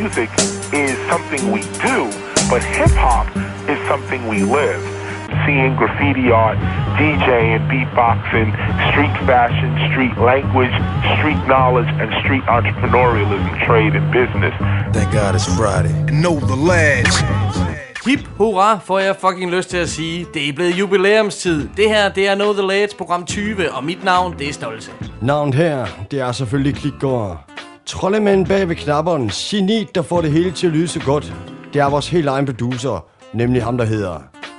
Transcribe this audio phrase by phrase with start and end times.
[0.00, 0.30] music
[0.72, 1.60] is something we
[1.90, 1.98] do,
[2.52, 3.26] but hip hop
[3.72, 4.82] is something we live.
[5.44, 6.58] Seeing graffiti art,
[6.98, 8.48] DJing, beatboxing,
[8.90, 10.74] street fashion, street language,
[11.16, 14.54] street knowledge, and street entrepreneurialism, trade, and business.
[14.96, 15.94] Thank God it's Friday.
[16.08, 17.14] And Know the lads.
[18.06, 20.26] Hip hurra, får jeg fucking lyst til at sige.
[20.34, 21.68] Det er blevet jubilæumstid.
[21.76, 24.90] Det her, det er Know The Lads program 20, og mit navn, det er Stolte.
[25.22, 27.49] Navnet her, det er selvfølgelig Klikgård.
[27.86, 31.34] Troldemanden bag ved knapperen, geni, der får det hele til at lyde så godt.
[31.72, 34.18] Det er vores helt egen producer, nemlig ham, der hedder...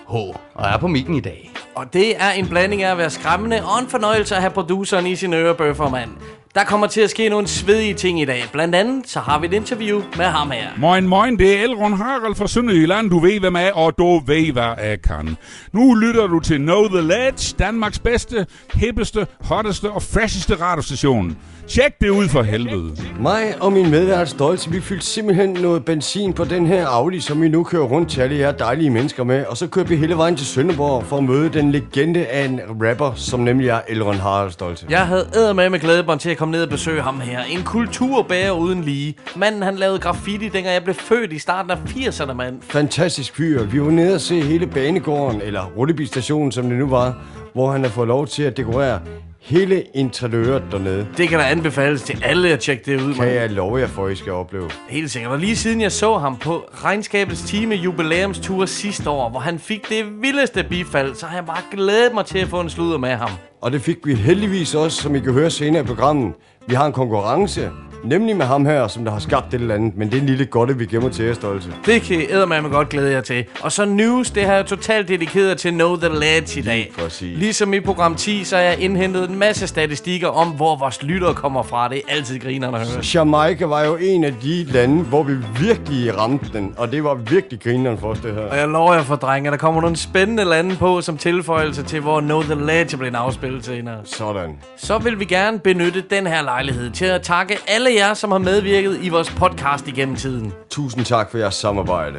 [0.10, 0.14] H.
[0.14, 1.52] Og er på mikken i dag.
[1.76, 5.08] Og det er en blanding af at være skræmmende og en fornøjelse at have produceren
[5.08, 6.10] i sin ørebøffer, mand.
[6.56, 8.44] Der kommer til at ske nogle svedige ting i dag.
[8.52, 10.68] Blandt andet så har vi et interview med ham her.
[10.78, 13.10] Moin, moin, det er Elrond Harald fra Sønderjylland.
[13.10, 15.38] Du ved, hvem jeg er, og du ved, hvad jeg kan.
[15.72, 21.38] Nu lytter du til Know The Ledge, Danmarks bedste, hippeste, hotteste og fresheste radiostation.
[21.74, 22.96] Tjek det ud for helvede.
[23.20, 27.42] Mig og min medvært Stolte, vi fyldte simpelthen noget benzin på den her Audi, som
[27.42, 29.46] vi nu kører rundt til alle jer dejlige mennesker med.
[29.46, 32.60] Og så kører vi hele vejen til Sønderborg for at møde den legende af en
[32.70, 34.86] rapper, som nemlig er Elrond Harald Stolte.
[34.90, 37.44] Jeg havde æder med med glædebånd til at komme ned og besøge ham her.
[37.44, 39.16] En kulturbærer uden lige.
[39.36, 42.62] Manden han lavede graffiti, dengang jeg blev født i starten af 80'erne, mand.
[42.62, 43.64] Fantastisk fyr.
[43.64, 47.18] Vi var nede og se hele banegården, eller rutebilstationen, som det nu var,
[47.54, 49.00] hvor han har fået lov til at dekorere
[49.42, 51.08] hele interiøret dernede.
[51.18, 53.32] Det kan da anbefales til alle at tjekke det ud, Kan mand.
[53.36, 54.70] jeg love jer for, I skal opleve.
[54.90, 55.32] Helt sikkert.
[55.32, 59.90] Og lige siden jeg så ham på regnskabets time jubilæumstur sidste år, hvor han fik
[59.90, 63.10] det vildeste bifald, så har jeg bare glædet mig til at få en sludder med
[63.10, 63.30] ham.
[63.62, 66.34] Og det fik vi heldigvis også, som I kan høre senere i programmet.
[66.68, 67.70] Vi har en konkurrence,
[68.04, 69.98] nemlig med ham her, som der har skabt et eller andet.
[69.98, 71.68] Men det er en lille godte, vi gemmer til jer, Stolte.
[71.86, 72.18] Det kan
[72.62, 73.46] med godt glæde jer til.
[73.62, 76.92] Og så news, det har jeg totalt dedikeret til Know The Lads i dag.
[76.98, 77.38] præcis.
[77.38, 81.34] Ligesom i program 10, så har jeg indhentet en masse statistikker om, hvor vores lyttere
[81.34, 81.88] kommer fra.
[81.90, 83.04] Det er altid grinerne at høre.
[83.14, 86.74] Jamaica var jo en af de lande, hvor vi virkelig ramte den.
[86.78, 88.42] Og det var virkelig grineren for os, det her.
[88.42, 92.00] Og jeg lover jer for drenge, der kommer nogle spændende lande på som tilføjelse til,
[92.00, 93.98] hvor Know The Ledge bliver afspillet senere.
[94.04, 94.58] Sådan.
[94.78, 98.38] Så vil vi gerne benytte den her lejlighed til at takke alle jer, som har
[98.38, 100.54] medvirket i vores podcast igennem tiden.
[100.70, 102.18] Tusind tak for jeres samarbejde.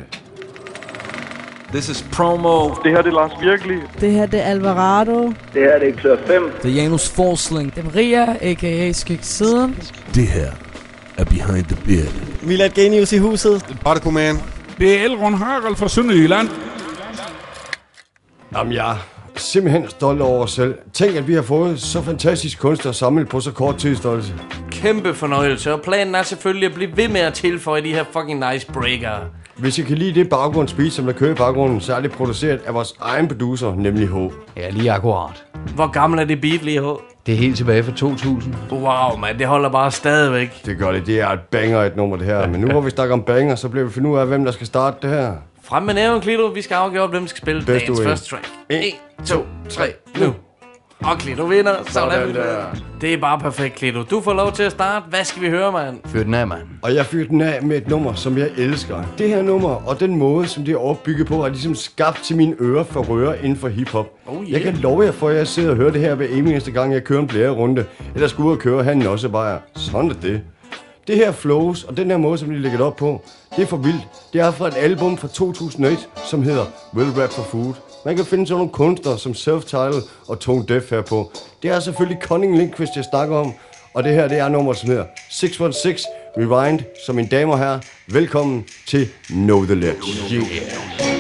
[1.73, 2.69] This is promo.
[2.85, 3.79] Det her det er Lars Virkelig.
[4.01, 5.27] Det her, det er Alvarado.
[5.27, 6.53] Det her det er Klør 5.
[6.63, 7.75] Det er Janus Forsling.
[7.75, 8.93] Det er Maria, a.k.a.
[8.93, 9.79] Skik Siden.
[10.15, 10.51] Det her
[11.17, 12.13] er Behind the Beard.
[12.43, 13.77] Milad Genius i huset.
[13.85, 14.37] Particle Man.
[14.79, 16.49] Det er Elrond Harald fra Sønderjylland.
[18.57, 20.75] Jamen, jeg er simpelthen stolt over os selv.
[20.93, 24.35] Tænk, at vi har fået så fantastisk kunst at samle på så kort tid, Stolte.
[24.71, 28.53] Kæmpe fornøjelse, og planen er selvfølgelig at blive ved med at tilføje de her fucking
[28.53, 29.11] nice breaker.
[29.57, 32.61] Hvis I kan lide det baggrundsbeat, som der kører i baggrunden, så er det produceret
[32.67, 34.15] af vores egen producer, nemlig H.
[34.57, 35.45] Ja, lige akkurat.
[35.75, 36.85] Hvor gammel er det beat lige H?
[37.27, 38.55] Det er helt tilbage fra 2000.
[38.71, 40.67] Wow, man, det holder bare stadigvæk.
[40.67, 41.07] Det gør det.
[41.07, 42.49] Det er et banger et nummer, det her.
[42.49, 44.53] Men nu hvor vi snakker om banger, så bliver vi finde ud af, hvem der
[44.53, 45.33] skal starte det her.
[45.65, 46.47] Frem med næven, Klito.
[46.47, 48.49] Vi skal afgøre, hvem der skal spille Bedste dagens første track.
[48.71, 50.35] En, 1, 2, 3, nu.
[51.05, 51.73] Og Klito vinder.
[51.77, 52.65] Sådan, Sådan er vi der.
[53.01, 54.03] Det er bare perfekt, Klito.
[54.03, 55.05] Du får lov til at starte.
[55.09, 56.01] Hvad skal vi høre, mand?
[56.07, 56.63] Fyr den af, mand.
[56.83, 59.03] Og jeg fyrte den af med et nummer, som jeg elsker.
[59.19, 62.37] Det her nummer og den måde, som det er opbygget på, er ligesom skabt til
[62.37, 64.07] mine ører for røre inden for hiphop.
[64.27, 64.53] Oh, yeah.
[64.53, 66.93] Jeg kan love jer for, at jeg sidder og hører det her hver eneste gang,
[66.93, 67.85] jeg kører en blærerunde.
[68.15, 69.59] Eller skal ud og køre han også bare.
[69.77, 70.41] Sådan er det.
[71.07, 73.23] Det her flows og den her måde, som de lægger det op på,
[73.57, 74.09] det er for vildt.
[74.33, 76.65] Det er fra et album fra 2001, som hedder
[76.95, 77.75] Will Rap for Food.
[78.05, 81.33] Man kan finde sådan nogle kunstnere som Self-Title og Tone Def her på.
[81.63, 83.53] Det er selvfølgelig Conning Lindqvist, jeg snakker om.
[83.95, 86.81] Og det her, det er nummer, som hedder 616 Rewind.
[87.07, 90.03] Så mine damer og herrer, velkommen til Know The Ledge.
[90.33, 91.12] Yeah.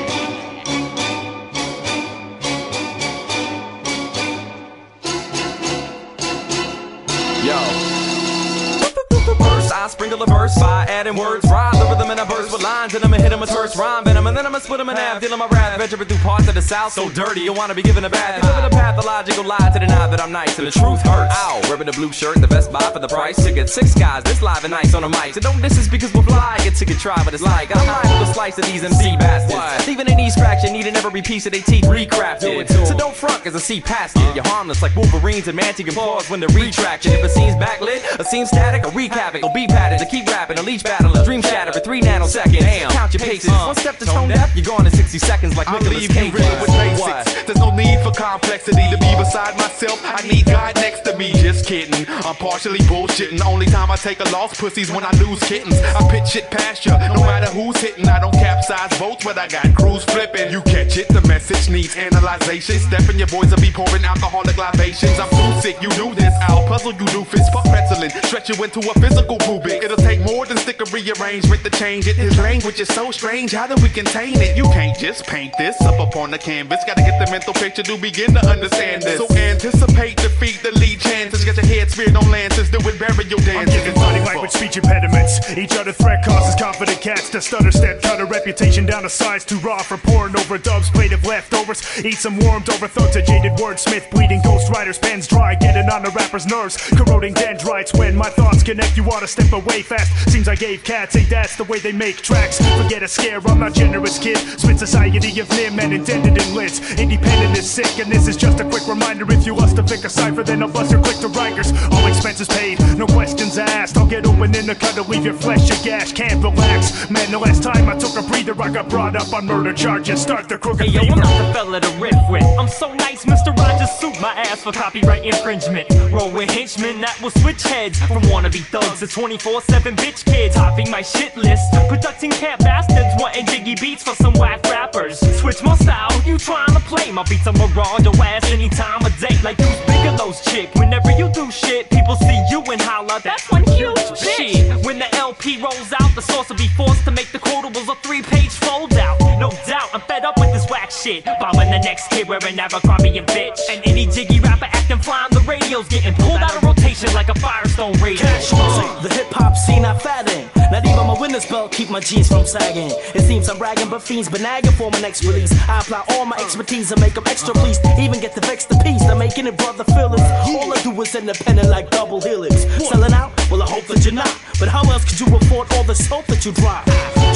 [10.13, 13.17] Sprinkle a verse by adding words, rhyme rhythm and I burst with lines, and I'ma
[13.19, 14.05] hit 'em with first rhyme.
[14.05, 16.55] Venom, and then I'ma split 'em in half, dealing my rap, venturing through parts of
[16.55, 19.79] the south, so dirty, you wanna be given a bath, living a pathological lie to
[19.79, 21.35] deny that I'm nice, and the truth hurts.
[21.37, 24.41] Ow, ripping the blue shirt, the best buy for the price, ticket six guys, this
[24.41, 26.99] live and nice on the mic, so don't diss us because we're fly, get and
[26.99, 30.35] try, but it's like, I'm liable to slice of these MC bastards, even in these
[30.35, 33.59] scratch, you need in every piece of their teeth recrafted, so don't front, cause I
[33.59, 37.31] see past it, you're harmless like Wolverines and Mantic claws when they're retracted, if it
[37.31, 40.63] seems backlit, a seem static, a recap it, will be padded, to keep rapping, a
[40.63, 44.29] leech battler, dream shatter three nanoseconds, damn, count your paces, uh, one step to tone
[44.29, 46.33] deaf, you're gone in 60 seconds like leave you Cage.
[46.33, 47.45] real with basics.
[47.45, 50.01] There's no need for complexity to be beside myself.
[50.05, 52.07] I need God next to me just kidding.
[52.09, 53.45] I'm partially bullshitting.
[53.45, 55.79] Only time I take a loss, pussies when I lose kittens.
[55.81, 58.09] I pitch it past ya, no matter who's hitting.
[58.09, 60.53] I don't capsize boats, but I got crews flipping.
[60.53, 62.79] You catch it, the message needs analyzation.
[62.79, 65.19] Stepping, your boys will be pouring alcoholic libations.
[65.19, 66.33] I'm too sick, you do this.
[66.43, 67.51] I'll puzzle you doofus.
[67.53, 69.83] Fuck pretzeling, stretch you into a physical boobic.
[69.83, 72.17] It'll take more than sticker rearrangement to change it.
[72.17, 74.57] His language is so strange, how do we contain it?
[74.57, 76.85] You can't just paint this up upon the canvas.
[76.87, 79.19] Gotta get the mental picture to begin to understand this.
[79.19, 81.45] So anticipate defeat, the lead chances.
[81.45, 83.75] Get your head speared on lances, do it burial I'm dances.
[83.75, 85.33] giving body language speech impediments.
[85.57, 89.45] Each other threat causes confident cats to stutter step, cut a reputation down to size
[89.45, 91.83] too raw for pouring over dubs, plate of leftovers.
[92.05, 96.03] Eat some warmed over thugs, a jaded wordsmith, bleeding ghost riders, pens dry, getting on
[96.03, 97.93] the rapper's nerves, corroding dendrites.
[97.95, 100.31] When my thoughts connect, you ought to step away fast.
[100.31, 102.59] Seems I gave cats, ain't that's the way they make tracks.
[102.83, 104.37] Forget a scare, I'm not generous, kid.
[104.59, 106.81] Spit society of nim and intended in lids.
[106.99, 109.25] Independent is sick, and this is just a quick reminder.
[109.31, 111.71] If you lust to pick a cipher, then I'll bust your click to Rikers.
[111.93, 113.97] All expenses paid, no questions asked.
[113.97, 116.13] I'll get open in the cut to leave your flesh a gash.
[116.13, 117.09] Can't relax.
[117.11, 120.21] Man, the last time I took a breather, I got brought up on murder charges.
[120.21, 121.13] Start the crooked Hey yo, fever.
[121.13, 122.45] I'm not the fella to riff with.
[122.59, 123.57] I'm so nice, Mr.
[123.57, 125.87] Rogers suit my ass for copyright infringement.
[126.11, 130.57] Roll with henchmen that will switch heads from wannabe thugs to 24/7 bitch kids.
[130.57, 135.19] Hopping my shit list, producing cat bastards wanting jiggy beats for some whack rappers.
[135.41, 137.47] Switch my style, you trying to play my beats?
[137.47, 140.75] I'm around your ass any time of day, like Deuce Bigelow's chick.
[140.75, 143.21] Whenever you do shit, people see you and holla.
[143.23, 144.85] That's one huge shit.
[144.85, 147.97] When the LP rolls out, the source will be forced to make the quotables a
[147.97, 149.19] three-page fold out.
[149.39, 151.25] No doubt, I'm fed up with this whack shit.
[151.25, 153.59] Bombing the next kid wearing Abercrombie and bitch.
[153.71, 157.29] And any jiggy rapper acting fly on the radio's getting pulled out of rotation like
[157.29, 158.27] a Firestone radio.
[158.27, 160.49] The hip hop scene I fathom.
[160.71, 162.91] Not even my winner's belt keep my jeans from sagging.
[163.15, 165.51] It seems I'm bragging, but fiends been nagging for my next release.
[165.67, 167.81] I apply all my expertise and make them extra pleased.
[167.99, 170.21] Even get the vex the piece, they're making it brother feelings.
[170.21, 172.67] All I do is independent like double helix.
[172.87, 173.33] Selling out?
[173.51, 174.37] Well, I hope that you're not.
[174.61, 176.87] But how else could you afford all the soap that you drop?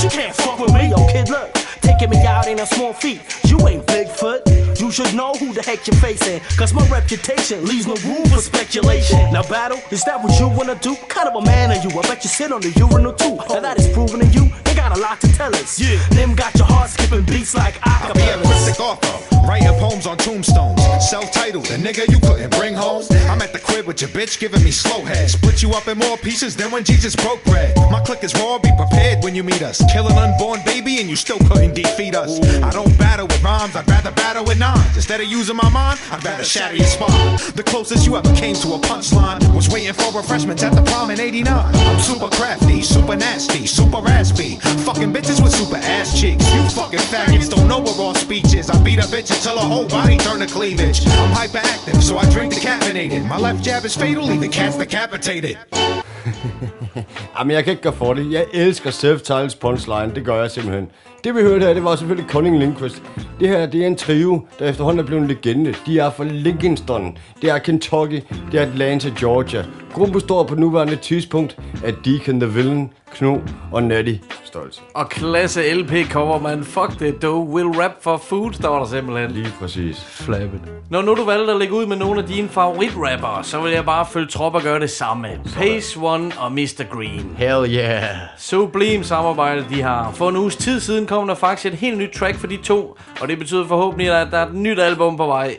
[0.02, 1.65] You can't fuck with me, yo kid, look.
[1.86, 3.20] Taking me out ain't a small feat.
[3.44, 4.42] You ain't Bigfoot.
[4.80, 6.40] You should know who the heck you're facing.
[6.58, 9.18] Cause my reputation leaves no room for speculation.
[9.32, 10.96] Now, battle, is that what you wanna do?
[11.08, 11.90] Kind of a man are you?
[11.96, 13.36] I bet you sit on the urinal too.
[13.36, 14.65] Now that is proven in you.
[14.86, 15.80] Got a lot to tell us.
[15.80, 15.98] Yeah.
[16.10, 18.44] Them got your heart skipping beats like acapellas.
[18.46, 20.80] cryptic author, writing poems on tombstones.
[21.10, 23.02] Self-titled, the nigga you couldn't bring home.
[23.28, 25.28] I'm at the crib with your bitch giving me slow head.
[25.28, 27.76] Split you up in more pieces than when Jesus broke bread.
[27.90, 29.82] My clique is raw, be prepared when you meet us.
[29.92, 32.40] Kill an unborn baby and you still couldn't defeat us.
[32.62, 34.94] I don't battle with rhymes, I'd rather battle with nines.
[34.94, 37.36] Instead of using my mind, I'd rather shatter your spine.
[37.56, 41.10] The closest you ever came to a punchline was waiting for refreshments at the prom
[41.10, 41.48] in 89.
[41.52, 44.58] I'm super crafty, super nasty, super raspy.
[44.84, 46.44] Fucking bitches with super ass cheeks.
[46.54, 48.70] You fucking faggots don't know what raw speech is.
[48.70, 51.00] I beat a bitch until her whole body turn to cleavage.
[51.06, 53.26] I'm hyperactive, so I drink decaffeinated.
[53.28, 55.56] My left jab is fatal, leaving cats decapitated.
[57.38, 58.32] Jamen, jeg kan ikke gøre for det.
[58.32, 60.14] Jeg elsker self-titles punchline.
[60.14, 60.88] Det gør jeg simpelthen.
[61.26, 63.02] Det vi hørte her, det var selvfølgelig Cunning Lindquist.
[63.40, 65.74] Det her, det er en trio, der efterhånden er blevet en legende.
[65.86, 68.20] De er fra Lincolnston, det er Kentucky,
[68.52, 69.64] det er Atlanta, Georgia.
[69.92, 73.38] Gruppen består på nuværende tidspunkt af Deacon the Villain, Kno
[73.72, 74.14] og Natty
[74.44, 74.78] Stolz.
[74.94, 76.64] Og klasse LP cover, man.
[76.64, 77.42] Fuck det, do.
[77.42, 79.30] Will rap for food, står der simpelthen.
[79.30, 80.04] Lige præcis.
[80.04, 80.60] Flabbet.
[80.90, 83.84] Når nu du valgte at lægge ud med nogle af dine favoritrappere, så vil jeg
[83.84, 85.28] bare følge trop og gøre det samme.
[85.54, 86.84] Pace One og Mr.
[86.90, 87.36] Green.
[87.38, 88.04] Hell yeah.
[88.38, 90.12] Sublime samarbejde, de har.
[90.12, 92.96] For en uges tid siden kom der faktisk et helt nyt track for de to,
[93.20, 95.56] og det betyder forhåbentlig, at der er et nyt album på vej.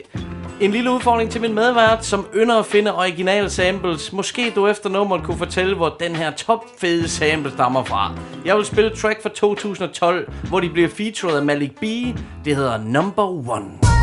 [0.62, 4.14] En lille udfordring til min medvært, som ynder at finde originale samples.
[4.14, 8.12] Måske du efter nummeret kunne fortælle, hvor den her topfede sample stammer fra.
[8.46, 11.84] Jeg vil spille track fra 2012, hvor de bliver featured af Malik B.
[12.46, 13.97] Det hedder Number One.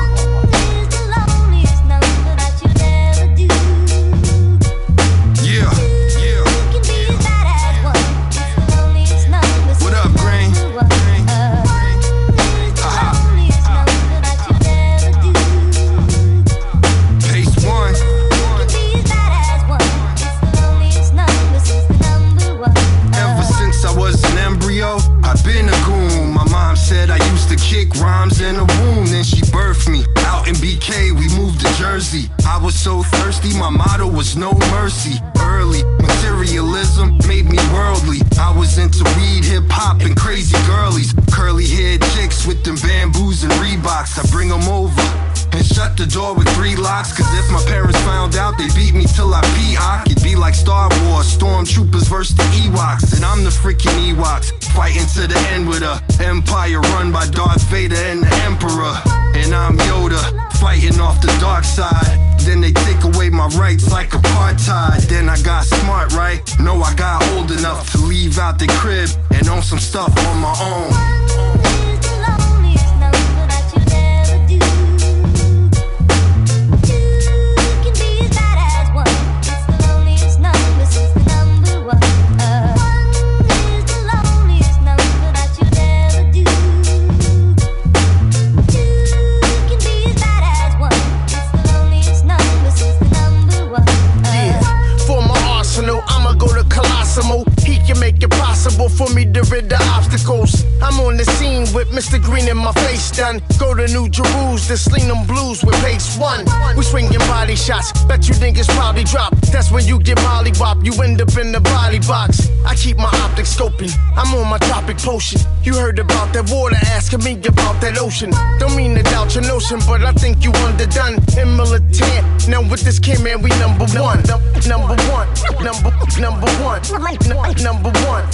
[104.65, 106.45] Jerusalem, to sling them blues with pace one.
[106.77, 109.35] We swinging body shots, bet you niggas probably drop.
[109.53, 112.49] That's when you get molly wop, you end up in the body box.
[112.67, 115.41] I keep my optics scoping, I'm on my tropic potion.
[115.63, 118.31] You heard about that water, asking me about that ocean.
[118.59, 121.19] Don't mean to doubt your notion, but I think you underdone.
[121.39, 124.23] In militant, now with this kid, man, we number one.
[124.67, 125.29] Number one,
[125.61, 125.91] number
[126.21, 128.25] number one, Num- number one, number one,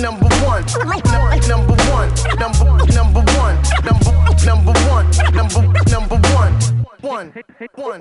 [0.00, 0.64] number one, Num-
[1.50, 5.06] number one, number one, number one, number number one,
[5.38, 5.60] number
[5.94, 6.54] number one.
[7.04, 7.32] One,
[7.76, 8.00] one.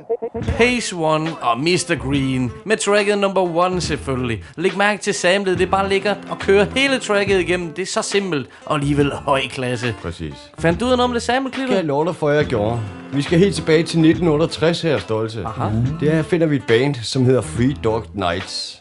[0.58, 1.96] Pace One og Mr.
[2.00, 4.44] Green med tracket number one selvfølgelig.
[4.56, 7.74] Læg mærke til samlet, det bare ligger og kører hele tracket igennem.
[7.74, 9.96] Det er så simpelt og alligevel høj klasse.
[10.02, 10.34] Præcis.
[10.60, 12.46] Fandt du ud af noget om det sample, Kan jeg love dig for, at jeg
[12.46, 12.80] gjorde.
[13.14, 15.44] Vi skal helt tilbage til 1968 her, Stolte.
[15.46, 15.70] Aha.
[16.00, 18.81] Det her finder vi et band, som hedder Free Dog Nights.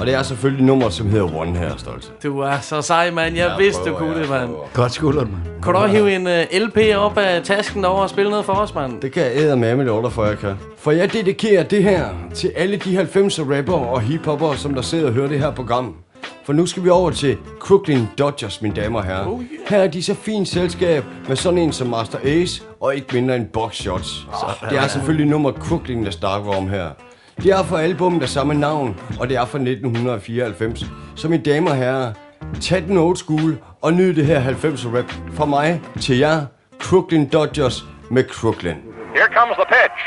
[0.00, 2.06] Og det er selvfølgelig nummeret, som hedder One her, Stolte.
[2.22, 3.36] Du er så sej, mand.
[3.36, 4.50] Jeg Jeg vidste, du kunne det, mand.
[4.74, 5.62] Godt skulderen, mand.
[5.62, 8.52] Kunne du også hive en uh, LP op af tasken over og spille noget for
[8.52, 9.00] os, mand?
[9.00, 10.54] Det kan jeg æde med dig for, jeg kan.
[10.78, 15.06] For jeg dedikerer det her til alle de 90'er rapper og hiphopper, som der sidder
[15.06, 15.94] og hører det her program.
[16.44, 19.26] For nu skal vi over til Crooklyn Dodgers, mine damer og herrer.
[19.26, 23.06] Oh, Her er de så fint selskab med sådan en som Master Ace og ikke
[23.12, 24.08] mindre end Box Shots.
[24.08, 26.88] Så det er selvfølgelig nummer Crooklyn, der snakker om her.
[27.42, 30.84] Det er fra albumet af samme navn, og det er fra 1994.
[31.16, 32.12] Så mine damer og herrer,
[32.60, 36.46] tag den old school og nyd det her 90'er rap fra mig til jer,
[36.80, 38.78] Crooklyn Dodgers med Crooklyn.
[39.18, 39.98] Here comes the pitch,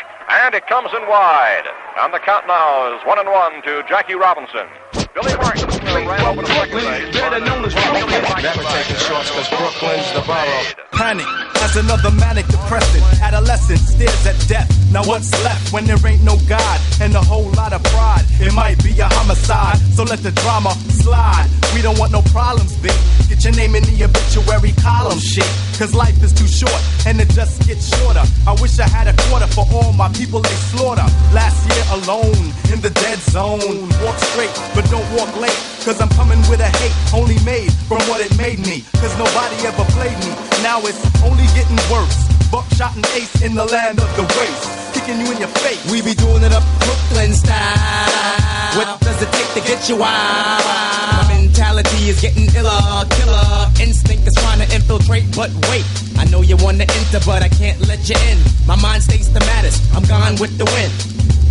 [0.44, 1.68] and it comes in wide.
[2.02, 4.68] And the count now is one and one to Jackie Robinson.
[5.14, 5.70] Billy Martin
[6.08, 7.14] ran over second base.
[7.14, 10.64] Better known as Never taking shorts cause Brooklyn's the borough.
[10.92, 11.28] Panic
[11.62, 13.04] as another manic depressant.
[13.22, 14.70] Adolescent stares at death.
[14.92, 18.26] Now what's left when there ain't no God and a whole lot of pride?
[18.40, 21.48] It might be a homicide, so let the drama slide.
[21.74, 22.94] We don't want no problems, big.
[23.30, 25.50] Get your name in the obituary column, shit.
[25.78, 26.78] Cause life is too short
[27.08, 28.24] and it just gets shorter.
[28.46, 31.08] I wish I had a quarter for all my people they slaughter.
[31.34, 33.90] Last year alone in the dead zone.
[34.04, 35.60] Walk straight, but don't walk late.
[35.84, 38.84] Cause I'm coming with a hate only made from what it made me.
[39.00, 40.32] Cause nobody ever played me.
[40.64, 42.33] Now it's only getting worse.
[42.54, 44.94] Buckshot and ace in the land of the waste.
[44.94, 45.82] Kicking you in your face.
[45.90, 48.78] We be doing it up Brooklyn style.
[48.78, 50.62] What does it take to get you wild?
[50.62, 53.74] My mentality is getting iller, killer.
[53.82, 55.82] Instinct is trying to infiltrate, but wait.
[56.16, 58.38] I know you wanna enter, but I can't let you in.
[58.68, 59.82] My mind stays the maddest.
[59.98, 60.94] I'm gone with the wind.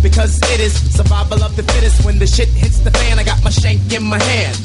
[0.01, 2.05] Because it is survival of the fittest.
[2.05, 4.55] When the shit hits the fan, I got my shank in my hand.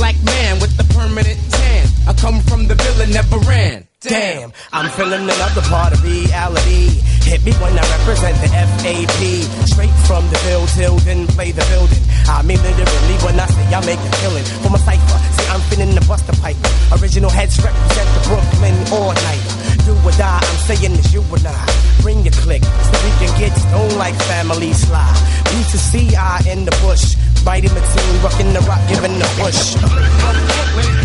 [0.00, 1.86] Black man with the permanent tan.
[2.08, 3.83] I come from the villa, never ran.
[4.04, 7.00] Damn, I'm feeling another part of reality.
[7.24, 9.20] Hit me when I represent the FAP.
[9.64, 12.04] Straight from the bill till then play the building.
[12.28, 14.44] I mean literally when I say I make a killing.
[14.60, 16.60] For my cipher, see I'm finna the buster pipe.
[17.00, 19.44] Original heads represent the Brooklyn all night.
[19.88, 21.64] Do or die, I'm saying it's you and I.
[22.02, 25.16] Bring your click so we can get stoned like family slide.
[25.48, 27.16] B to C, I in the bush.
[27.40, 31.03] Biting the team, rocking the rock, giving the push.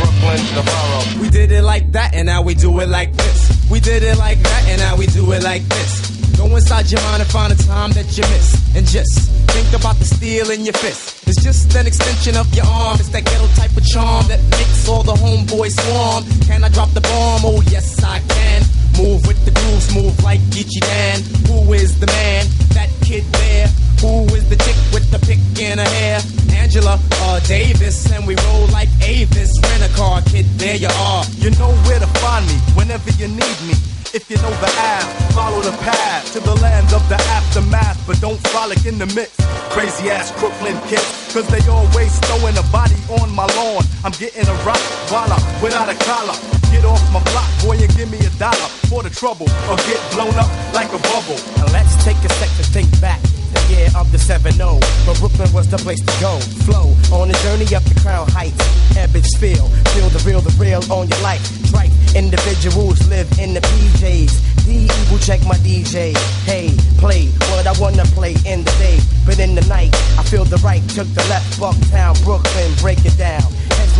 [0.00, 1.20] Brooklyn's the borough.
[1.20, 3.68] We did it like that and now we do it like this.
[3.70, 6.10] We did it like that and now we do it like this.
[6.36, 8.56] Go inside your mind and find a time that you miss.
[8.74, 11.28] And just think about the steel in your fist.
[11.28, 12.96] It's just an extension of your arm.
[12.98, 16.24] It's that ghetto type of charm that makes all the homeboys swarm.
[16.46, 17.42] Can I drop the bomb?
[17.44, 18.62] Oh, yes, I can.
[18.96, 21.20] Move with the grooves, move like Geechee Dan.
[21.48, 22.46] Who is the man?
[22.74, 23.49] That kid there.
[24.00, 26.20] Who is the chick with the pick in her hair?
[26.56, 29.52] Angela uh, Davis, and we roll like Avis.
[29.60, 31.24] Rent a car, kid, there you are.
[31.36, 33.76] You know where to find me whenever you need me.
[34.16, 35.04] If you know the app,
[35.36, 39.36] follow the path to the land of the aftermath, but don't frolic in the mix.
[39.68, 43.84] Crazy ass Brooklyn kids, cause they always throwing a body on my lawn.
[44.02, 44.80] I'm getting a rock
[45.12, 46.40] voila without a collar.
[46.72, 50.00] Get off my block, boy, and give me a dollar for the trouble, or get
[50.16, 51.36] blown up like a bubble.
[51.60, 53.20] Now let's take a sec to think back.
[53.52, 54.78] The year of the 7 0.
[55.06, 56.38] But Brooklyn was the place to go.
[56.66, 58.58] Flow on a journey up the crown heights.
[58.94, 61.42] Ebbets feel, feel the real, the real on your life.
[61.70, 64.64] Tripe individuals live in the PJs.
[64.66, 66.16] The evil check my DJ.
[66.44, 68.98] Hey, play what I wanna play in the day.
[69.26, 73.16] But in the night, I feel the right, took the left, Bucktown, Brooklyn, break it
[73.16, 73.46] down.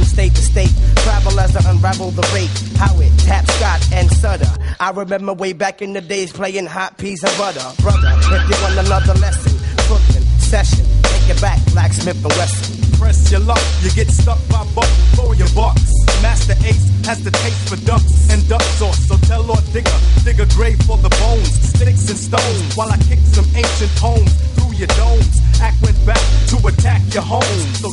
[0.00, 0.73] From state to state,
[1.04, 2.49] travel as I unravel the rate.
[2.78, 4.49] How it tap Scott and Sutter.
[4.80, 7.61] I remember way back in the days playing hot peas and butter.
[7.83, 9.52] Brother, if you want another lesson,
[9.88, 12.99] Brooklyn session, take it back, Blacksmith and Wesson.
[12.99, 14.88] Press your luck, you get stuck by buck
[15.21, 15.92] for your bucks.
[16.23, 19.04] Master Ace has the taste for ducks and duck sauce.
[19.07, 22.75] So tell Lord Digger, dig a grave for the bones, sticks and stones.
[22.75, 25.40] While I kick some ancient homes through your domes.
[25.61, 27.61] Act went back to attack your home.
[27.76, 27.92] So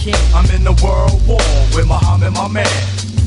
[0.00, 0.34] Yes, you can.
[0.34, 1.40] I'm in the world war
[1.74, 2.66] with Muhammad, my man.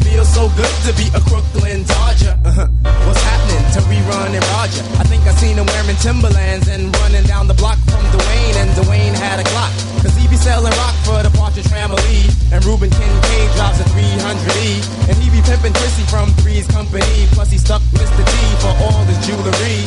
[0.06, 2.38] Feels so good to be a Crooklyn Dodger.
[2.46, 2.68] Uh-huh.
[3.06, 4.84] What's happening to rerun and Roger?
[5.02, 8.70] I think I seen him wearing Timberlands and running down the block from Dwayne, and
[8.78, 9.74] Dwayne had a Glock.
[10.04, 12.30] Cause he be selling rock for the Partridge Family.
[12.52, 15.10] And Ruben Kincaid drops a 300E.
[15.10, 17.28] And he be pimping Chrissy from Three's Company.
[17.34, 18.22] Plus he stuck Mr.
[18.22, 19.82] T for all his jewelry.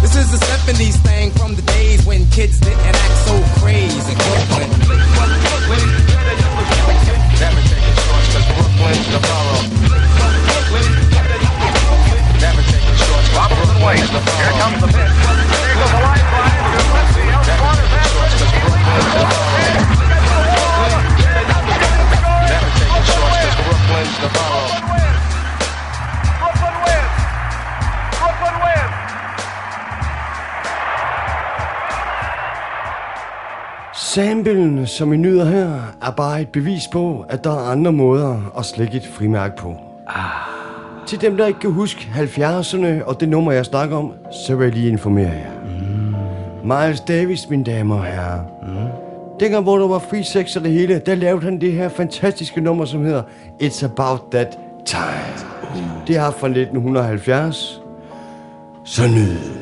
[0.00, 4.14] This is the 70s thing from the days when kids didn't act so crazy.
[8.86, 9.66] Brooklyn to Borough.
[12.38, 13.28] Never taking shorts.
[13.34, 14.06] Robinson waits.
[14.06, 15.14] Here comes the pitch.
[15.58, 16.54] There goes the line drive
[22.46, 23.02] Never taking
[24.22, 24.85] shorts.
[34.16, 38.52] Samplen, som I nyder her, er bare et bevis på, at der er andre måder
[38.58, 39.76] at slække et frimærke på.
[40.06, 41.06] Ah.
[41.06, 44.12] Til dem, der ikke kan huske 70'erne og det nummer, jeg snakker om,
[44.46, 45.50] så vil jeg lige informere jer.
[45.64, 46.14] Mm.
[46.68, 48.40] Miles Davis, mine damer og herrer.
[48.62, 48.76] Mm.
[49.40, 52.60] Dengang, hvor der var free sex og det hele, der lavede han det her fantastiske
[52.60, 53.22] nummer, som hedder
[53.62, 55.00] It's About That Time.
[55.74, 56.06] Uh.
[56.06, 57.80] Det er fra 1970.
[58.84, 59.55] Så nyd.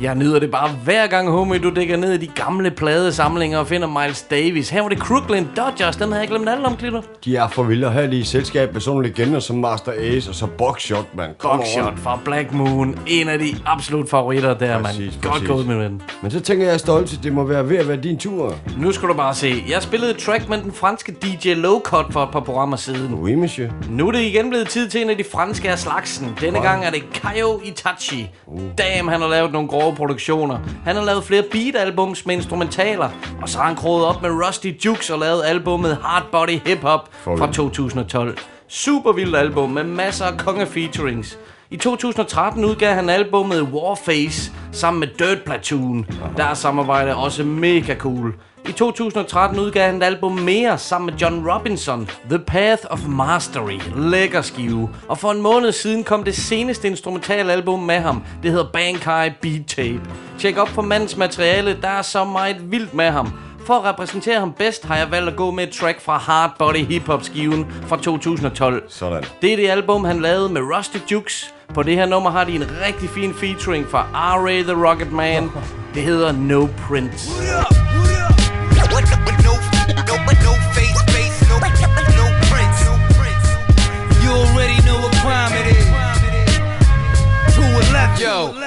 [0.00, 3.66] Jeg nyder det bare hver gang, homie, du dækker ned i de gamle pladesamlinger og
[3.66, 4.68] finder Miles Davis.
[4.70, 7.02] Her var det Crooklyn Dodgers, den havde jeg glemt alle om, Klitter.
[7.24, 10.30] De er for vilde at have lige i selskab med sådan legender som Master Ace
[10.30, 11.28] og så Buckshot, man.
[11.42, 12.98] Buckshot fra Black Moon.
[13.06, 15.32] En af de absolut favoritter der, Præcis, mand.
[15.32, 16.02] Godt gået, min ven.
[16.22, 18.54] Men så tænker jeg stolt, at det må være ved at være din tur.
[18.78, 19.64] Nu skal du bare se.
[19.68, 23.14] Jeg spillede et track med den franske DJ Low Cut for et par programmer siden.
[23.14, 23.70] Oui, monsieur.
[23.88, 26.36] Nu er det igen blevet tid til en af de franske af slagsen.
[26.40, 26.62] Denne Wow.
[26.62, 28.30] gang er det Kaio Itachi.
[28.78, 30.58] Damn, han har lavet nogle grove produktioner.
[30.84, 33.10] Han har lavet flere beat-albums med instrumentaler.
[33.42, 36.82] Og så har han kroget op med Rusty Jukes og lavet albumet Hard Body Hip
[36.82, 37.52] Hop fra vildt.
[37.52, 38.38] 2012.
[38.68, 41.38] Super vildt album med masser af konge-featurings.
[41.70, 46.06] I 2013 udgav han albumet Warface sammen med Dirt Platoon.
[46.36, 48.34] Der er samarbejde også mega cool.
[48.68, 53.80] I 2013 udgav han et album mere sammen med John Robinson, The Path of Mastery,
[53.96, 54.90] lækker skive.
[55.08, 59.66] Og for en måned siden kom det seneste instrumentalalbum med ham, det hedder Bankai Beat
[59.66, 60.00] Tape.
[60.38, 63.32] Tjek op på mandens materiale, der er så meget vildt med ham.
[63.66, 66.50] For at repræsentere ham bedst har jeg valgt at gå med et track fra Hard
[66.58, 68.84] Body Hip Hop skiven fra 2012.
[68.88, 69.24] Sådan.
[69.42, 71.54] Det er det album, han lavede med Rusty Jukes.
[71.74, 74.62] På det her nummer har de en rigtig fin featuring fra R.A.
[74.62, 75.50] The Rocket Man.
[75.94, 77.30] Det hedder No Prince.
[77.30, 77.85] You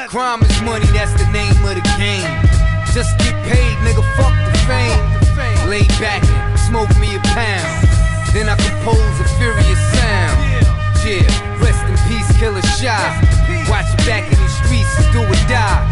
[0.09, 2.25] crime is money, that's the name of the game.
[2.97, 5.69] Just get paid, nigga, fuck the fame.
[5.69, 6.25] Lay back
[6.57, 7.85] smoke me a pound.
[8.33, 10.65] Then I compose a furious sound.
[11.05, 11.29] Yeah,
[11.61, 13.21] rest in peace, killer shot.
[13.69, 15.85] Watch your back in these streets, do or die.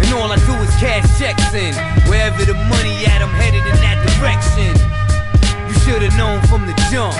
[0.00, 1.76] And all I do is cash checks in.
[2.08, 4.72] Wherever the money at, I'm headed in that direction.
[5.68, 7.12] You should've known from the jump.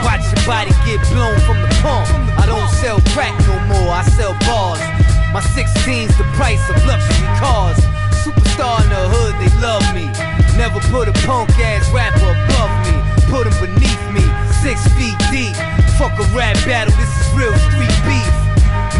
[0.00, 2.08] Watch your body get blown from the pump.
[2.40, 5.07] I don't sell crack no more, I sell bars.
[5.32, 7.76] My 16's the price of luxury cars.
[8.24, 10.08] Superstar in the hood, they love me.
[10.56, 12.96] Never put a punk ass rapper above me.
[13.28, 14.24] Put him beneath me,
[14.64, 15.52] six feet deep.
[16.00, 18.34] Fuck a rap battle, this is real street beef.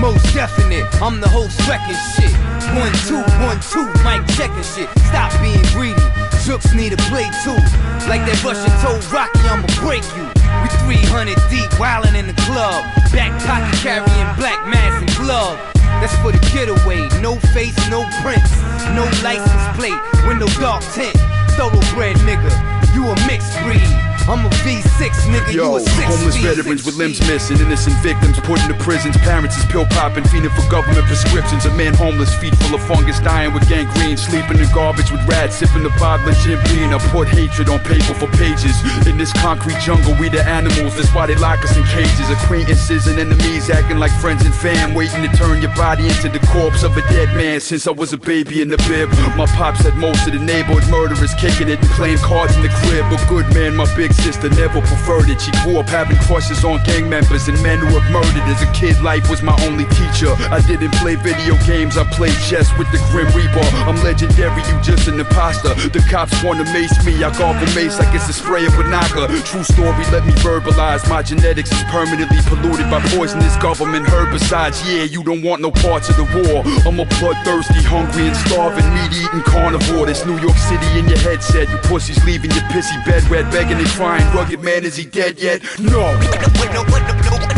[0.00, 2.30] Most definite, I'm the host wrecking shit.
[2.76, 4.92] One, two, one, two, mic checking shit.
[5.08, 5.96] Stop being greedy.
[6.44, 7.56] Jooks need a play too.
[8.04, 10.37] Like that Russian told Rocky, I'ma break you.
[10.62, 12.84] We 300 deep, wildin' in the club.
[13.12, 15.58] Back pocket carrying black mask and glove.
[16.00, 17.08] That's for the getaway.
[17.20, 18.52] No face, no prints.
[18.94, 21.16] No license plate, window dark tint.
[21.56, 22.50] Thoroughbred nigga,
[22.94, 24.07] you a mixed breed.
[24.28, 26.44] I'm a V6, nigga, you Yo, a six homeless feet.
[26.44, 29.16] veterans with limbs missing, innocent victims put into prisons.
[29.24, 31.64] Parents is pill popping, fiending for government prescriptions.
[31.64, 35.56] A man homeless, feet full of fungus, dying with gangrene, sleeping in garbage with rats,
[35.56, 36.92] sipping the bottle of Jim Beam.
[36.92, 38.76] I put hatred on paper for pages.
[39.08, 40.94] In this concrete jungle, we the animals.
[40.96, 42.28] That's why they lock us in cages.
[42.28, 46.44] Acquaintances and enemies acting like friends and fam, waiting to turn your body into the
[46.52, 47.60] corpse of a dead man.
[47.60, 49.08] Since I was a baby in the bib,
[49.40, 52.68] my pops had most of the neighborhood murderers kicking it and playing cards in the
[52.84, 53.08] crib.
[53.08, 55.40] A good man, my big sister never preferred it.
[55.40, 58.44] She grew up having crushes on gang members and men who have murdered.
[58.50, 60.32] As a kid, life was my only teacher.
[60.50, 63.64] I didn't play video games, I played chess with the Grim Reaper.
[63.86, 65.74] I'm legendary, you just an imposter.
[65.88, 69.28] The cops wanna mace me, I golf a mace like it's a spray of Banaka.
[69.44, 71.08] True story, let me verbalize.
[71.08, 74.82] My genetics is permanently polluted by poisonous government herbicides.
[74.84, 76.64] Yeah, you don't want no parts of the war.
[76.86, 80.06] I'm a bloodthirsty, hungry, and starving, meat eating carnivore.
[80.06, 81.68] This New York City in your headset.
[81.68, 84.07] You pussies leaving your pissy bed wet, begging and crying.
[84.08, 85.62] Rugged man, is he dead yet?
[85.78, 86.00] No.
[86.72, 87.57] No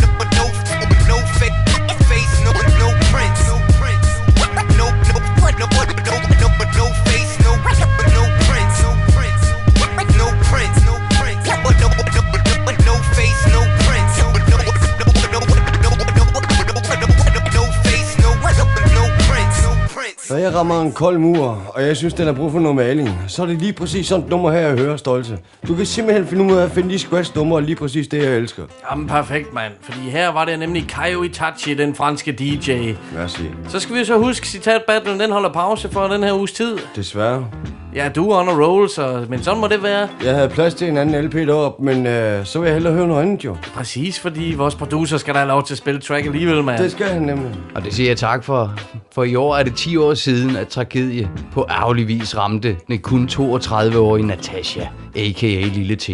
[20.41, 23.43] jeg rammer en kold mur, og jeg synes, den har brug for noget maling, så
[23.43, 25.39] er det lige præcis sådan et nummer her, jeg hører, Stolte.
[25.69, 28.37] Du kan simpelthen finde ud af at finde de scratch numre lige præcis det, jeg
[28.37, 28.63] elsker.
[28.91, 29.73] Jamen perfekt, mand.
[29.81, 32.93] Fordi her var det nemlig Kaio Itachi, den franske DJ.
[33.15, 33.43] Merci.
[33.69, 36.79] Så skal vi så huske, citat battlen, den holder pause for den her uges tid.
[36.97, 37.47] Desværre.
[37.95, 40.09] Ja, du er on a roll, så, men sådan må det være.
[40.25, 43.07] Jeg havde plads til en anden LP deroppe, men øh, så vil jeg hellere høre
[43.07, 43.57] noget andet, jo.
[43.75, 46.83] Præcis, fordi vores producer skal da have lov til at spille track alligevel, mand.
[46.83, 47.51] Det skal han nemlig.
[47.75, 48.75] Og det siger jeg tak for.
[49.15, 52.99] For i år er det 10 år siden, at tragedie på ærgerlig vis ramte den
[52.99, 55.69] kun 32-årige Natasha, a.k.a.
[55.75, 56.11] Lille T.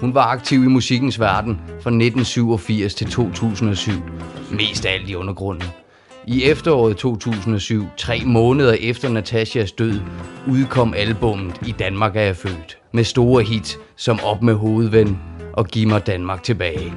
[0.00, 3.92] Hun var aktiv i musikkens verden fra 1987 til 2007.
[4.50, 5.68] Mest af alt i undergrunden.
[6.26, 10.00] I efteråret 2007, tre måneder efter Natashas død,
[10.48, 12.78] udkom albummet I Danmark er jeg født.
[12.92, 15.18] Med store hits som Op med hovedven
[15.52, 16.94] og Giv mig Danmark tilbage.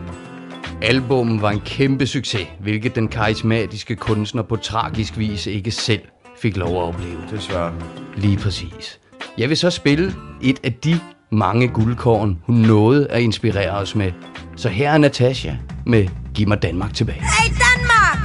[0.82, 6.02] Albummet var en kæmpe succes, hvilket den karismatiske kunstner på tragisk vis ikke selv
[6.42, 7.22] fik lov at opleve.
[7.32, 7.74] Desværre.
[8.16, 9.00] Lige præcis.
[9.38, 11.00] Jeg vil så spille et af de
[11.32, 14.12] mange guldkorn, hun nåede at inspirere os med.
[14.56, 15.54] Så her er Natasha
[15.86, 17.22] med Giv mig Danmark tilbage.
[17.22, 18.18] Hey Danmark!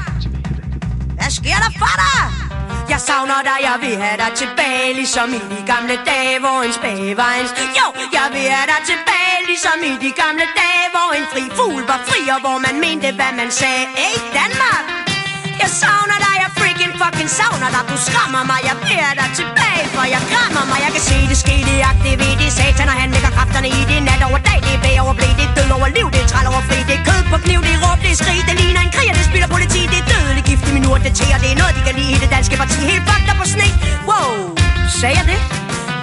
[1.18, 2.20] Hvad sker der for dig?
[2.92, 6.72] Jeg savner dig, jeg vil have dig tilbage Ligesom i de gamle dage, hvor en
[6.78, 7.86] spage var en Jo,
[8.18, 12.00] jeg vil have dig tilbage Ligesom i de gamle dage, hvor en fri fugl var
[12.08, 14.84] fri Og hvor man mente, hvad man sagde Hey Danmark!
[15.62, 16.29] Jeg savner dig,
[17.00, 20.90] fucking savner dig Du skræmmer mig, jeg beder dig tilbage For jeg krammer mig, jeg
[20.96, 24.22] kan se det ske Det aktivere, det satan Og han lægger kræfterne i det nat
[24.28, 24.58] over dag.
[24.66, 26.78] Det er bag over blæ, det er død over liv Det er træl over fri,
[26.88, 29.08] det er kød på kniv Det er råb, det er skrig, det ligner en krig
[29.12, 31.58] Og det spiller politi, det er dødelig gift i min urt Det tæer, det er
[31.60, 32.78] noget, de kan lide i det danske parti.
[32.92, 33.68] Helt fucked på sne.
[34.10, 34.34] Wow,
[35.00, 35.40] sagde jeg det?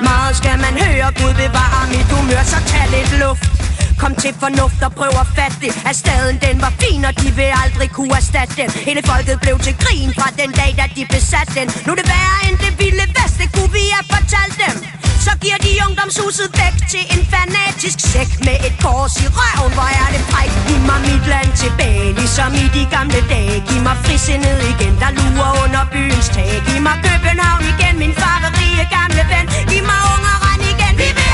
[0.09, 3.56] Meget skal man høre, Gud bevare mit humør Så tag lidt luft.
[4.01, 5.71] Kom til fornuft og prøv at fatte det.
[5.89, 8.69] At staden den var fin, og de vil aldrig kunne erstatte den.
[8.87, 11.67] Hele folket blev til grin fra den dag, da de besatte den.
[11.85, 14.75] Nu er det værre end det vilde vest, det kunne vi have fortalt dem.
[15.25, 19.89] Så giver de ungdomshuset væk til en fanatisk sæk Med et kors i røven, hvor
[20.01, 23.55] er det fræk Giv mig mit land tilbage, ligesom i de gamle dage.
[23.67, 26.51] Giv mig frisindet igen, der lurer under byens tag.
[26.67, 29.45] Giv mig København igen, min farverige gamle ven.
[29.71, 30.35] Giv mig unger
[30.71, 31.26] igen, vi vil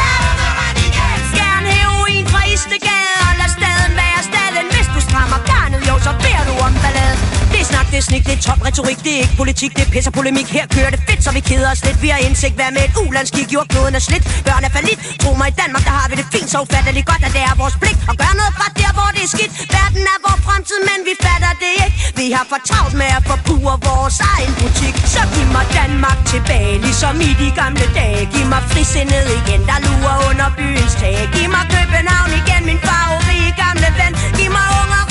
[2.71, 4.65] heroin gade Og lad staden være staden.
[4.73, 7.32] Hvis du strammer garnet, jo, så beder du om ballade.
[7.63, 9.91] Det snak, det er snik, det er top retorik Det er ikke politik, det er
[9.95, 10.47] pisser polemik.
[10.57, 11.97] Her kører det fedt, så vi keder os lidt.
[12.05, 13.43] Vi har indsigt, hvad med et ulandskig?
[13.51, 16.27] Gjort kloden er slidt, børn er falit Tro mig, i Danmark, der har vi det
[16.33, 19.09] fint Så ufatteligt godt, at det er vores pligt Og gøre noget fra der, hvor
[19.15, 19.51] det er skidt.
[19.75, 21.95] Verden er vores fremtid, men vi fatter det ikke.
[22.19, 24.95] Vi har for travlt med at forpure vores egen butik.
[25.15, 28.21] Så giv mig Danmark tilbage Ligesom i de gamle dage.
[28.33, 31.17] Giv mig frisindet igen, der lurer under byens tag.
[31.35, 34.11] Giv mig København igen, min favorit gamle ven.
[34.37, 35.03] Giv mig unger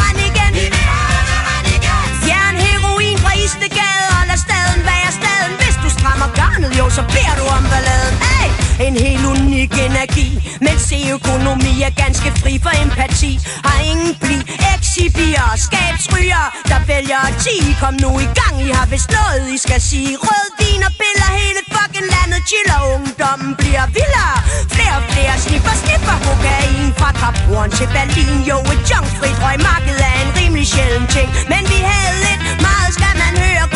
[6.22, 8.14] strammer garnet, jo, så beder du om balladen.
[8.22, 8.48] Hey!
[8.86, 10.28] En helt unik energi
[10.60, 13.32] mens økonomi er ganske fri for empati.
[13.66, 14.38] Har ingen pli,
[14.72, 19.58] Exibier, skabsryger Der vælger at 10 Kom nu i gang, I har vist noget I
[19.66, 20.12] skal sige.
[20.26, 22.78] Rød vin og piller Hele fucking landet chiller.
[22.94, 24.36] Ungdommen bliver vildere.
[24.74, 26.88] Flere og flere sniffer, sniffer Kokain.
[27.00, 31.28] Fra Kaphorn til Berlin Jo, et junkfrit røgmarked er en rimelig sjælden ting.
[31.52, 33.66] Men vi havde lidt Meget skal man høre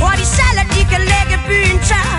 [0.00, 2.10] Tror de selv, at de kan lægge byen tør.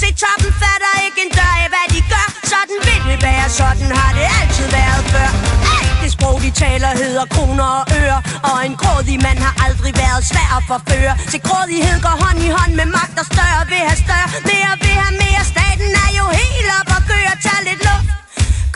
[0.00, 2.28] Se toppen fatter ikke en dør af, hvad de gør.
[2.52, 5.30] Sådan vil det være sådan har det altid været før.
[5.76, 8.18] Alt det sprog de taler hedder kroner og øre.
[8.50, 11.12] Og en grådig mand har aldrig været svær at forføre.
[11.32, 14.96] Se, grådighed går hånd i hånd med magt og større Vil have større, mere vil
[15.02, 15.42] have mere.
[15.54, 18.23] Staten er jo helt op og gør, tag lidt luft.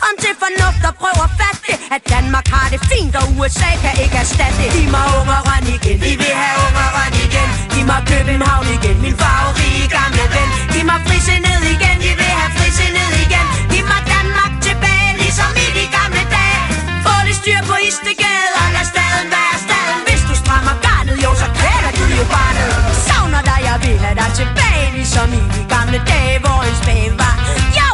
[0.01, 3.71] Kom til fornuft og prøv at fatte det At Danmark har det fint, og USA
[3.83, 4.69] kan ikke erstatte det.
[4.75, 7.49] Giv mig ungeren igen, vi vil have ungeren igen.
[7.73, 10.49] Giv mig København igen, min farverige gamle ven.
[10.73, 13.45] Giv mig frisindet igen, vi vil have frisindet igen.
[13.71, 16.59] Giv mig Danmark tilbage, ligesom i de gamle dage.
[17.05, 19.99] Få det styr på Istegade, og lad staden være staden.
[20.07, 22.71] Hvis du strammer garnet, jo så kvæler du jo barnet.
[23.07, 27.11] Savner dig, jeg vil have dig tilbage, ligesom i de gamle dage, hvor en spæge
[27.23, 27.35] var.
[27.79, 27.88] Jeg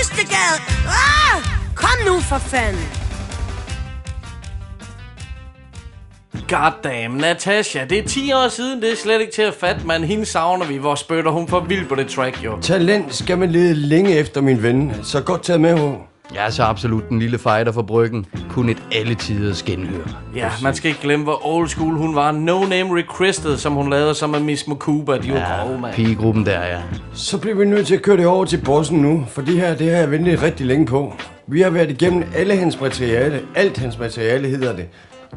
[0.00, 0.58] Istegade
[0.88, 1.36] ah,
[1.74, 2.88] Kom nu for fanden
[6.48, 10.04] Goddamn, Natasha, det er 10 år siden, det er slet ikke til at fatte, man.
[10.04, 12.60] Hende savner vi, hvor spytter hun for vildt på det track, jo.
[12.60, 14.92] Talent skal man lede længe efter, min ven.
[15.02, 15.94] Så godt taget med, ho.
[16.34, 18.26] Jeg er så absolut den lille fighter for bryggen.
[18.48, 20.04] Kun et alle tiders genhør.
[20.34, 22.32] Ja, man skal ikke glemme, hvor old school hun var.
[22.32, 25.18] No Name Requested, som hun lavede som med Miss Makuba.
[25.18, 25.94] De var ja, grove, mand.
[25.94, 26.78] Pigegruppen der, ja.
[27.12, 29.74] Så bliver vi nødt til at køre det over til bossen nu, for det her,
[29.76, 31.14] det har jeg ventet rigtig længe på.
[31.46, 34.88] Vi har været igennem alle hans materiale, alt hans materiale hedder det.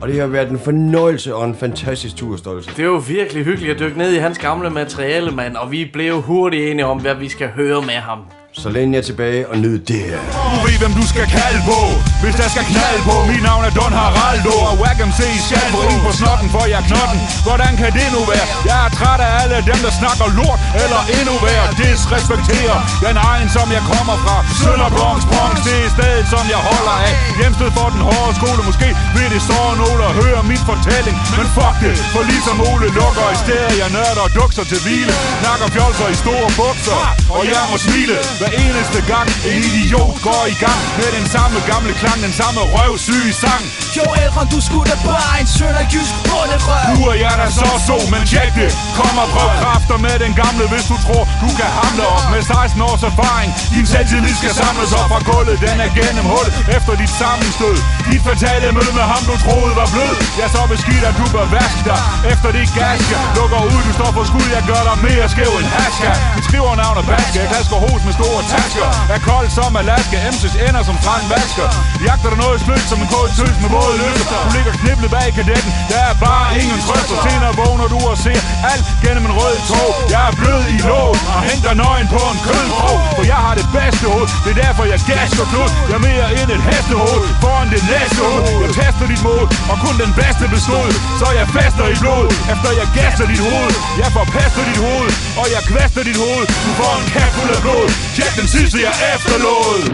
[0.01, 2.69] Og det har været en fornøjelse og en fantastisk turstolse.
[2.69, 5.56] Det er jo virkelig hyggeligt at dykke ned i hans gamle materiale, mand.
[5.56, 8.19] Og vi blev hurtigt enige om, hvad vi skal høre med ham.
[8.62, 10.20] Så læn jer tilbage og nyd det her.
[10.54, 11.80] Du ved, hvem du skal kalde på,
[12.24, 13.16] hvis der skal knald på.
[13.32, 15.22] Mit navn er Don Haraldo, og Wackham C.
[15.48, 17.20] skal ind på snotten, for jeg knotten.
[17.48, 18.46] Hvordan kan det nu være?
[18.70, 21.68] Jeg er træt af alle dem, der snakker lort, eller endnu værre.
[21.82, 24.36] Disrespekterer den egen, som jeg kommer fra.
[24.62, 25.20] Sønder Bronx,
[25.68, 27.13] det er stedet, som jeg holder af.
[27.39, 31.16] Hjemsted for den hårde skole, måske vil det så nogle og høre min fortælling.
[31.38, 35.13] Men fuck det, for ligesom Ole lukker i stedet, jeg nørder og dukser til hvile.
[35.42, 36.98] Snakker fjolser i store bukser,
[37.38, 38.16] og jeg må smile.
[38.43, 42.60] Hver eneste gang en idiot går i gang Med den samme gamle klang, den samme
[42.73, 43.63] røvsyge sang.
[43.97, 47.97] Jo, Elron, du skulle da bare en sønderjysk bunderøv Nu er jeg da så så,
[48.13, 48.71] men tjek det.
[48.99, 52.41] Kom og prøv kræfter med den gamle, hvis du tror Du kan hamle op med
[52.41, 53.49] 16 års erfaring.
[53.75, 57.77] Din selvtillid skal samles op fra gulvet Den er gennem hul efter dit sammenstød.
[58.10, 60.13] Dit fatale møde med ham, du troede var blød.
[60.41, 62.01] Jeg så beskidt, at du bør vaske dig.
[62.34, 64.47] Efter dit gaske Lukker ud, du står for skud.
[64.58, 66.12] Jeg gør dig mere skæv end haska.
[66.36, 67.36] Mit skriver navn er Baske.
[67.41, 68.88] Jeg klasker hos med store tasker.
[69.15, 70.17] Er kold som Alaska.
[70.34, 71.67] MC's ender som Frank Vasker.
[72.08, 75.28] Jagter der noget slødt som en kold tøs med våde løfter Du ligger kniblet bag
[75.38, 75.72] kadetten.
[75.91, 77.10] Der er bare ingen trøst.
[77.13, 78.39] Og senere vågner du og ser
[78.72, 82.39] alt gennem en rød tog Jeg er blød i låg Og henter nøgen på en
[82.48, 84.28] kødkrog For jeg har det bedste hoved.
[84.43, 88.19] Det er derfor jeg gasker klud Jeg er mere end et hestehoved Foran det næste
[88.28, 88.43] hoved.
[88.63, 90.89] Jeg tester dit mod Og kun den bedste bestod.
[91.19, 93.74] Så jeg fester i blod Efter jeg gasser dit hoved.
[94.02, 96.46] Jeg forpester dit hoved Og jeg kvæster dit hoved.
[96.65, 97.88] Du får en kæft fuld af blod.
[98.24, 99.94] Tjek den sidste jeg efterlod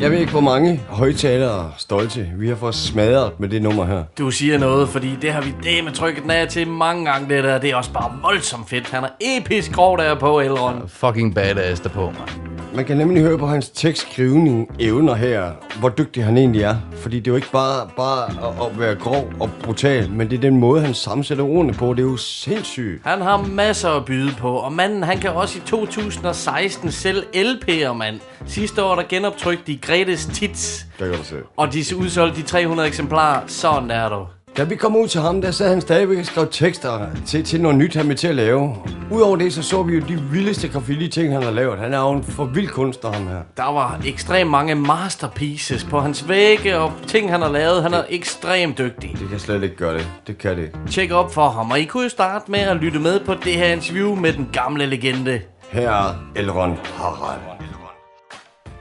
[0.00, 4.04] Jeg ved ikke, hvor mange højtalere stolte vi har fået smadret med det nummer her.
[4.18, 7.34] Du siger noget, fordi det har vi det med trykket den af til mange gange,
[7.34, 7.58] det der.
[7.58, 8.90] Det er også bare voldsomt fedt.
[8.90, 10.88] Han er episk grov der på, Elrond.
[10.88, 12.53] Fucking badass der på, mand.
[12.74, 16.76] Man kan nemlig høre på hans tekstskrivning evner her, hvor dygtig han egentlig er.
[16.92, 20.36] Fordi det er jo ikke bare, bare at, at være grov og brutal, men det
[20.36, 21.90] er den måde, han sammensætter ordene på.
[21.94, 23.02] Det er jo sindssygt.
[23.06, 27.92] Han har masser at byde på, og manden han kan også i 2016 sælge LP'er,
[27.92, 28.20] mand.
[28.46, 31.36] Sidste år der genoptrykte de Gretes Tits, Der kan du se.
[31.56, 33.40] og de udsolgte de 300 eksemplarer.
[33.46, 34.26] Sådan er du.
[34.56, 37.60] Da vi kom ud til ham, der sad han stadigvæk og skrev tekster til, til
[37.60, 38.76] noget nyt, han vil til at lave.
[39.10, 41.78] Udover det, så så vi jo de vildeste graffiti-ting, han har lavet.
[41.78, 43.40] Han er jo en for vild kunstner, ham her.
[43.56, 47.82] Der var ekstremt mange masterpieces på hans vægge og ting, han har lavet.
[47.82, 49.16] Han er ekstremt dygtig.
[49.20, 50.08] Det kan slet ikke gøre det.
[50.26, 50.70] Det kan det.
[50.90, 53.52] Tjek op for ham, og I kunne jo starte med at lytte med på det
[53.52, 55.40] her interview med den gamle legende.
[55.70, 57.40] Her er Elrond Harald.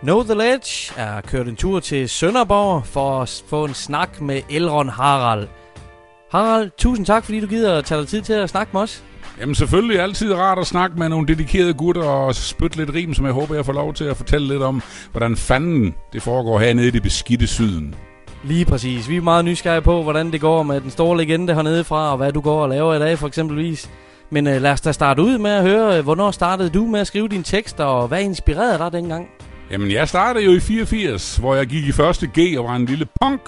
[0.02, 4.42] Know The Ledge er kørt en tur til Sønderborg for at få en snak med
[4.50, 5.48] Elrond Harald.
[6.34, 9.04] Harald, tusind tak, fordi du gider at tage dig tid til at snakke med os.
[9.39, 13.26] Jamen selvfølgelig altid rart at snakke med nogle dedikerede gutter og spytte lidt rim, som
[13.26, 16.88] jeg håber, jeg får lov til at fortælle lidt om, hvordan fanden det foregår hernede
[16.88, 17.96] i det beskidte syden.
[18.43, 19.10] Lige præcis.
[19.10, 22.17] Vi er meget nysgerrige på, hvordan det går med den store legende hernede fra, og
[22.17, 23.89] hvad du går og laver i dag, for eksempelvis.
[24.30, 27.00] Men øh, lad os da starte ud med at høre, øh, hvornår startede du med
[27.00, 29.28] at skrive dine tekster, og hvad inspirerede dig dengang?
[29.72, 32.86] Jamen, jeg startede jo i 84, hvor jeg gik i første G og var en
[32.86, 33.41] lille punk.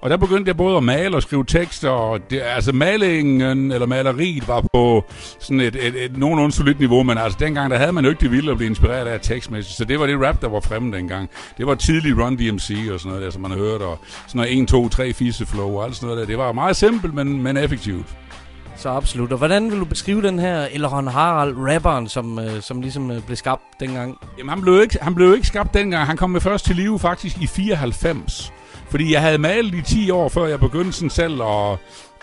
[0.00, 3.86] Og der begyndte jeg både at male og skrive tekster, og det, altså malingen eller
[3.86, 5.04] maleriet var på
[5.38, 8.20] sådan et, et, et nogenlunde solidt niveau, men altså dengang, der havde man jo ikke
[8.20, 10.96] det vilde at blive inspireret af tekstmæssigt, så det var det rap, der var fremme
[10.96, 11.30] dengang.
[11.58, 14.38] Det var tidlig Run DMC og sådan noget der, som man har hørt, og sådan
[14.38, 16.26] noget 1, 2, 3 fisse flow og alt sådan noget der.
[16.26, 18.06] Det var meget simpelt, men, men effektivt.
[18.76, 19.32] Så absolut.
[19.32, 23.22] Og hvordan vil du beskrive den her Elron Harald, rapperen, som, øh, som ligesom øh,
[23.22, 24.18] blev skabt dengang?
[24.38, 26.06] Jamen, han blev, ikke, han blev ikke skabt dengang.
[26.06, 28.52] Han kom med først til live faktisk i 94.
[28.90, 31.78] Fordi jeg havde malet i 10 år, før jeg begyndte sådan selv at,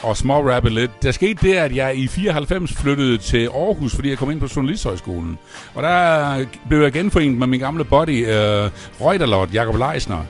[0.07, 1.03] at smårappe lidt.
[1.03, 4.47] Der skete det, at jeg i 94 flyttede til Aarhus, fordi jeg kom ind på
[4.55, 5.37] Journalisthøjskolen.
[5.75, 8.69] Og der blev jeg genforenet med min gamle buddy, øh,
[9.01, 10.25] Reuterlot, Jakob Leisner.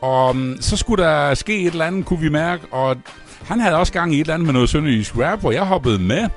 [0.00, 2.96] Og um, så skulle der ske et eller andet, kunne vi mærke, og
[3.44, 5.98] han havde også gang i et eller andet med noget sønderjysk rap, hvor jeg hoppede
[5.98, 6.28] med.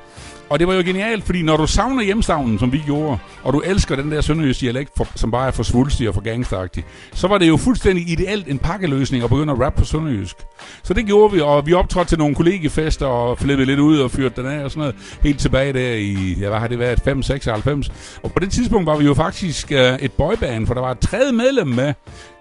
[0.50, 3.60] Og det var jo genialt, fordi når du savner hjemstavnen, som vi gjorde, og du
[3.60, 7.28] elsker den der sønderjysk dialekt, for, som bare er for svulstig og for gangsteragtig, så
[7.28, 10.36] var det jo fuldstændig ideelt en pakkeløsning at begynde at rappe på sønderjysk.
[10.84, 14.12] Så det gjorde vi, og vi optrådte til nogle kollegefester og flippede lidt ud og
[14.12, 14.96] fyrte den af og sådan noget.
[15.24, 17.92] Helt tilbage der i, ja, hvad har det været, 5, 96.
[18.24, 21.00] Og på det tidspunkt var vi jo faktisk uh, et boyband, for der var et
[21.00, 21.94] tredje medlem med,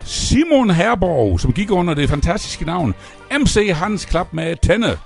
[0.04, 2.94] Simon Herborg, som gik under det fantastiske navn
[3.40, 4.98] MC Hans Klap med Tænde.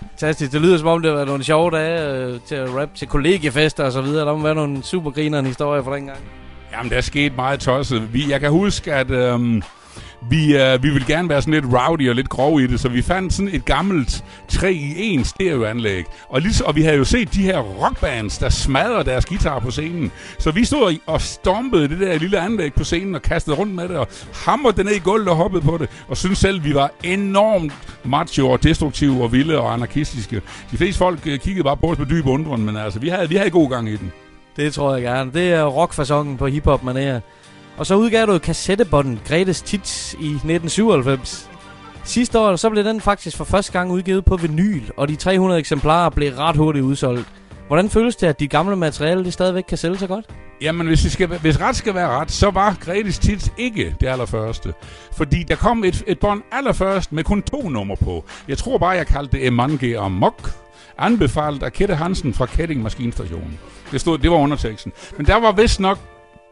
[0.00, 0.52] Fantastisk.
[0.52, 3.08] Det lyder som om, det har været nogle sjove dage øh, til at rap til
[3.08, 4.26] kollegiefester og så videre.
[4.26, 6.18] Der må være nogle supergrinerende historier fra dengang.
[6.72, 8.12] Jamen, der er sket meget tosset.
[8.12, 9.62] Vi, jeg kan huske, at Øh,
[10.30, 12.88] vi, øh, vi vil gerne være sådan lidt rowdy og lidt grov i det, så
[12.88, 16.04] vi fandt sådan et gammelt 3 i 1 stereoanlæg.
[16.28, 19.70] Og, lige, og vi havde jo set de her rockbands, der smadrer deres guitar på
[19.70, 20.12] scenen.
[20.38, 23.88] Så vi stod og stompede det der lille anlæg på scenen og kastede rundt med
[23.88, 25.88] det og hamrede det ned i gulvet og hoppede på det.
[26.08, 27.72] Og synes selv, vi var enormt
[28.04, 30.42] macho og destruktive og vilde og anarkistiske.
[30.70, 33.28] De fleste folk øh, kiggede bare på os med dyb undren, men altså, vi havde,
[33.28, 34.12] vi havde god gang i den.
[34.56, 35.30] Det tror jeg gerne.
[35.32, 37.20] Det er rockfasongen på hiphop manér.
[37.78, 41.50] Og så udgav du kassettebånden Gretes Tits i 1997.
[42.04, 45.60] Sidste år så blev den faktisk for første gang udgivet på vinyl, og de 300
[45.60, 47.28] eksemplarer blev ret hurtigt udsolgt.
[47.66, 50.26] Hvordan føles det, at de gamle materialer det stadigvæk kan sælge så godt?
[50.60, 54.06] Jamen, hvis, det skal, hvis ret skal være ret, så var Gretes Tits ikke det
[54.06, 54.74] allerførste.
[55.12, 58.24] Fordi der kom et, et bånd allerførst med kun to numre på.
[58.48, 60.50] Jeg tror bare, jeg kaldte det Emange og Mok.
[60.98, 63.58] Anbefalet af Kette Hansen fra Ketting Maskinstationen.
[63.92, 64.92] Det, stod, det var underteksten.
[65.16, 65.98] Men der var vist nok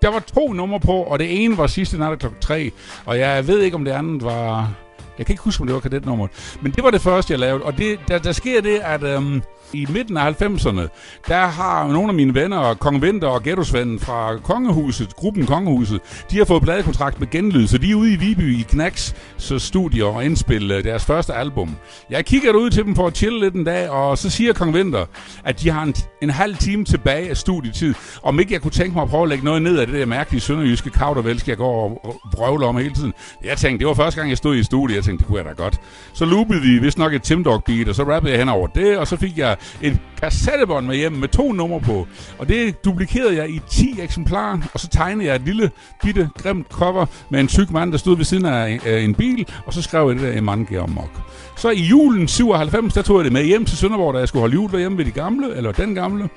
[0.02, 2.70] der var to numre på, og det ene var sidste nat klokken 3,
[3.04, 4.72] og jeg ved ikke, om det andet var...
[5.18, 6.30] Jeg kan ikke huske, om det var kadetnummeret.
[6.62, 7.64] Men det var det første, jeg lavede.
[7.64, 10.88] Og det, der, der sker det, at øhm, i midten af 90'erne,
[11.28, 13.62] der har nogle af mine venner, Kong Vinter og Ghetto
[13.98, 16.00] fra Kongehuset, gruppen Kongehuset,
[16.30, 19.58] de har fået pladekontrakt med Genlyd, så de er ude i Viby i Knacks så
[19.58, 21.76] studier og indspille øh, deres første album.
[22.10, 24.74] Jeg kigger ud til dem for at chille lidt en dag, og så siger Kong
[24.74, 25.06] Vinter,
[25.44, 27.94] at de har en, en halv time tilbage af studietid.
[28.22, 30.06] Om ikke jeg kunne tænke mig at prøve at lægge noget ned af det der
[30.06, 33.12] mærkelige sønderjyske kaudervælsk, jeg går og brøvler om hele tiden.
[33.44, 35.44] Jeg tænkte, det var første gang, jeg stod i studiet, jeg tænkte, det kunne jeg
[35.44, 35.80] da godt.
[36.14, 38.66] Så loopede vi vist nok et Tim Dog beat, og så rappede jeg hen over
[38.66, 42.06] det, og så fik jeg et kassettebånd med hjem med to numre på.
[42.38, 45.70] Og det duplikerede jeg i 10 eksemplarer, og så tegnede jeg et lille,
[46.02, 49.48] bitte, grimt cover med en tyk mand, der stod ved siden af øh, en bil,
[49.66, 51.20] og så skrev jeg det der Emange og Mok.
[51.56, 54.40] Så i julen 97, der tog jeg det med hjem til Sønderborg, da jeg skulle
[54.40, 56.28] holde jul derhjemme ved de gamle, eller den gamle.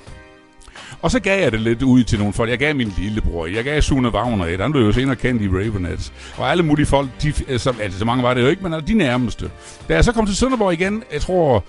[1.02, 2.50] Og så gav jeg det lidt ud til nogle folk.
[2.50, 4.60] Jeg gav min lillebror, jeg gav Sune Wagner et.
[4.60, 6.14] Han blev jo senere kendt i Ravenets.
[6.38, 8.82] Og alle mulige folk, de, øh, som, altså så mange var det jo ikke, men
[8.88, 9.52] de nærmeste.
[9.90, 11.64] Da jeg så kom til Sønderborg igen, jeg tror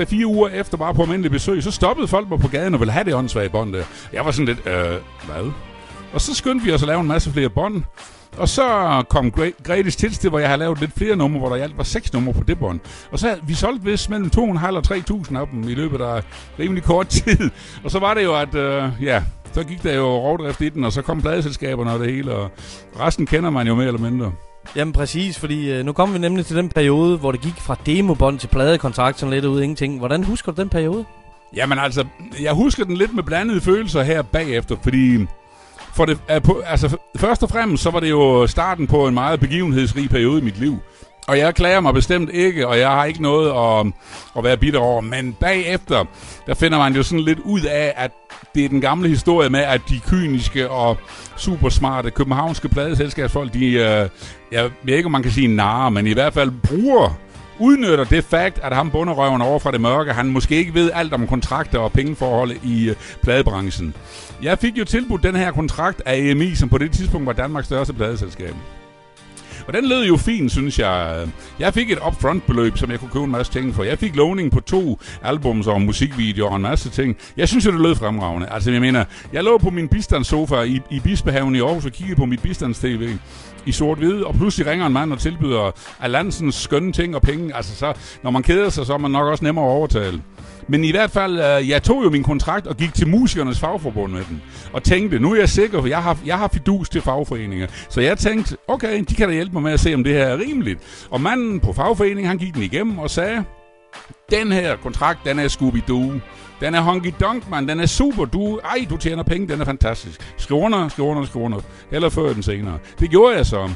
[0.00, 2.92] 3-4 uger efter bare på almindelig besøg, så stoppede folk mig på gaden og ville
[2.92, 3.84] have det åndssvage bånd der.
[4.12, 5.52] Jeg var sådan lidt, øh, hvad?
[6.12, 7.82] Og så skyndte vi os at lave en masse flere bånd.
[8.36, 9.32] Og så kom
[9.64, 11.84] Gretes Tits til, hvor jeg har lavet lidt flere numre, hvor der i alt var
[11.84, 12.80] seks numre på det bånd.
[13.10, 16.22] Og så vi solgte vist mellem 2.500 og 3.000 af dem i løbet af
[16.58, 17.50] rimelig kort tid.
[17.84, 20.84] Og så var det jo, at øh, ja, så gik der jo rovdrift i den,
[20.84, 22.50] og så kom pladeselskaberne og det hele, og
[23.00, 24.32] resten kender man jo mere eller mindre.
[24.76, 27.76] Jamen præcis, fordi øh, nu kommer vi nemlig til den periode, hvor det gik fra
[27.86, 29.98] demobånd til pladekontrakt, sådan lidt ud ingenting.
[29.98, 31.04] Hvordan husker du den periode?
[31.56, 32.04] Jamen altså,
[32.40, 35.26] jeg husker den lidt med blandede følelser her bagefter, fordi
[35.94, 36.18] for det,
[36.66, 40.44] altså, først og fremmest så var det jo starten på en meget begivenhedsrig periode i
[40.44, 40.78] mit liv.
[41.26, 43.92] Og jeg klager mig bestemt ikke, og jeg har ikke noget at,
[44.36, 45.00] at være bitter over.
[45.00, 46.04] Men bagefter,
[46.46, 48.10] der finder man jo sådan lidt ud af, at
[48.54, 50.98] det er den gamle historie med, at de kyniske og
[51.36, 54.08] supersmarte københavnske pladeselskabsfolk, de, øh,
[54.52, 57.18] jeg ved ikke, om man kan sige narer, men i hvert fald bruger
[57.58, 61.12] udnytter det fakt, at ham bunderøven over fra det mørke, han måske ikke ved alt
[61.12, 63.94] om kontrakter og pengeforhold i øh, pladebranchen.
[64.42, 67.66] Jeg fik jo tilbudt den her kontrakt af EMI, som på det tidspunkt var Danmarks
[67.66, 68.54] største pladeselskab.
[69.66, 71.28] Og den lød jo fint, synes jeg.
[71.58, 73.82] Jeg fik et upfront beløb, som jeg kunne købe en masse ting for.
[73.82, 77.16] Jeg fik lovning på to albums og musikvideoer og en masse ting.
[77.36, 78.52] Jeg synes jo, det lød fremragende.
[78.52, 82.16] Altså, jeg mener, jeg lå på min bistandssofa i, i Bispehaven i Aarhus og kiggede
[82.16, 83.16] på mit bistands-tv
[83.66, 87.56] i sort-hvid, og pludselig ringer en mand og tilbyder Alansens skønne ting og penge.
[87.56, 87.92] Altså, så,
[88.22, 90.22] når man keder sig, så er man nok også nemmere at overtale.
[90.68, 94.12] Men i hvert fald, øh, jeg tog jo min kontrakt og gik til musikernes fagforbund
[94.12, 94.42] med den.
[94.72, 97.66] Og tænkte, nu er jeg sikker, for jeg har, jeg har fidus til fagforeninger.
[97.88, 100.24] Så jeg tænkte, okay, de kan da hjælpe mig med at se, om det her
[100.24, 101.06] er rimeligt.
[101.10, 103.44] Og manden på fagforeningen, han gik den igennem og sagde,
[104.30, 106.20] den her kontrakt, den er Scooby-Doo.
[106.60, 107.68] Den er honky donk, man.
[107.68, 108.24] Den er super.
[108.24, 109.48] Du, ej, du tjener penge.
[109.48, 110.34] Den er fantastisk.
[110.36, 111.60] Skriv under, skriv under, skriv under.
[111.90, 112.78] Eller før den senere.
[113.00, 113.70] Det gjorde jeg så.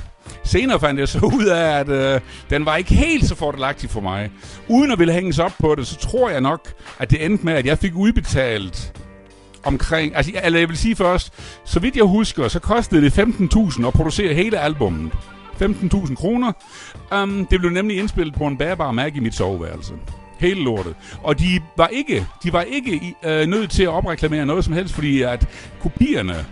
[0.45, 4.01] Senere fandt jeg så ud af, at øh, den var ikke helt så fordelagtig for
[4.01, 4.31] mig.
[4.69, 7.53] Uden at ville hænges op på det, så tror jeg nok, at det endte med,
[7.53, 8.93] at jeg fik udbetalt
[9.64, 10.16] omkring...
[10.16, 11.33] Altså, eller jeg vil sige først,
[11.64, 15.12] så vidt jeg husker, så kostede det 15.000 at producere hele albummet.
[15.62, 16.52] 15.000 kroner.
[17.22, 19.92] Um, det blev nemlig indspillet på en bærbar Mac i mit soveværelse.
[20.38, 20.94] Hele lortet.
[21.22, 24.74] Og de var ikke, de var ikke i, øh, nødt til at opreklamere noget som
[24.74, 25.48] helst, fordi at
[25.80, 26.46] kopierne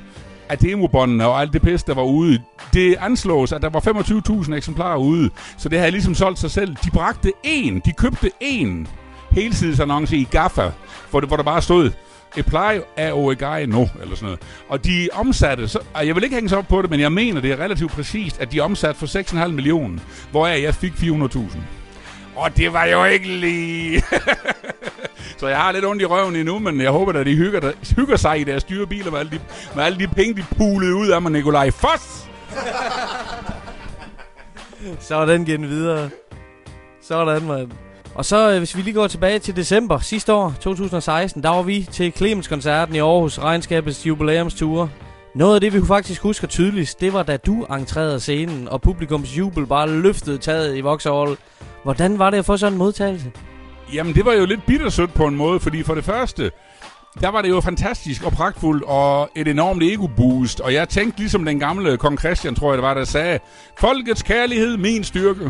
[0.48, 2.42] af demobåndene og alt det pis, der var ude,
[2.72, 5.30] det anslås, at der var 25.000 eksemplarer ude.
[5.58, 6.76] Så det havde ligesom solgt sig selv.
[6.84, 8.88] De bragte en, de købte en
[9.30, 10.70] helsidesannonce i Gaffa,
[11.10, 11.90] hvor, det, hvor der bare stod,
[12.38, 14.40] apply af OEGI nu, eller sådan noget.
[14.68, 17.12] Og de omsatte, så, og jeg vil ikke hænge sig op på det, men jeg
[17.12, 19.06] mener, det er relativt præcist, at de omsatte for
[19.44, 19.98] 6,5 millioner,
[20.30, 21.58] hvoraf jeg fik 400.000.
[22.36, 24.02] Og det var jo ikke lige...
[25.38, 27.72] så jeg har lidt ondt i røven endnu, men jeg håber, at de hygger, der,
[27.96, 29.40] hygger sig i deres dyre biler med alle, de,
[29.74, 32.26] med alle de penge, de pulede ud af mig, Nikolaj Foss!
[35.00, 36.10] Så den videre.
[37.02, 37.85] Sådan, mand.
[38.16, 41.62] Og så, øh, hvis vi lige går tilbage til december sidste år, 2016, der var
[41.62, 44.88] vi til Clemens-koncerten i Aarhus, regnskabets jubilæumsture.
[45.34, 49.38] Noget af det, vi faktisk husker tydeligst, det var da du entrerede scenen, og publikums
[49.38, 51.36] jubel bare løftede taget i Vauxhall.
[51.82, 53.32] Hvordan var det at få sådan en modtagelse?
[53.94, 56.50] Jamen, det var jo lidt bittersødt på en måde, fordi for det første,
[57.20, 60.60] der var det jo fantastisk og pragtfuldt og et enormt ego-boost.
[60.60, 63.38] Og jeg tænkte ligesom den gamle kong Christian, tror jeg det var, der sagde,
[63.78, 65.40] folkets kærlighed, min styrke.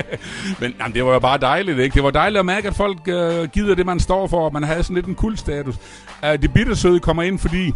[0.60, 1.94] Men jamen, det var jo bare dejligt, ikke?
[1.94, 4.62] Det var dejligt at mærke, at folk øh, gider det, man står for, og man
[4.62, 5.74] havde sådan lidt en kultstatus.
[6.22, 7.72] Uh, det bittersøde kommer ind, fordi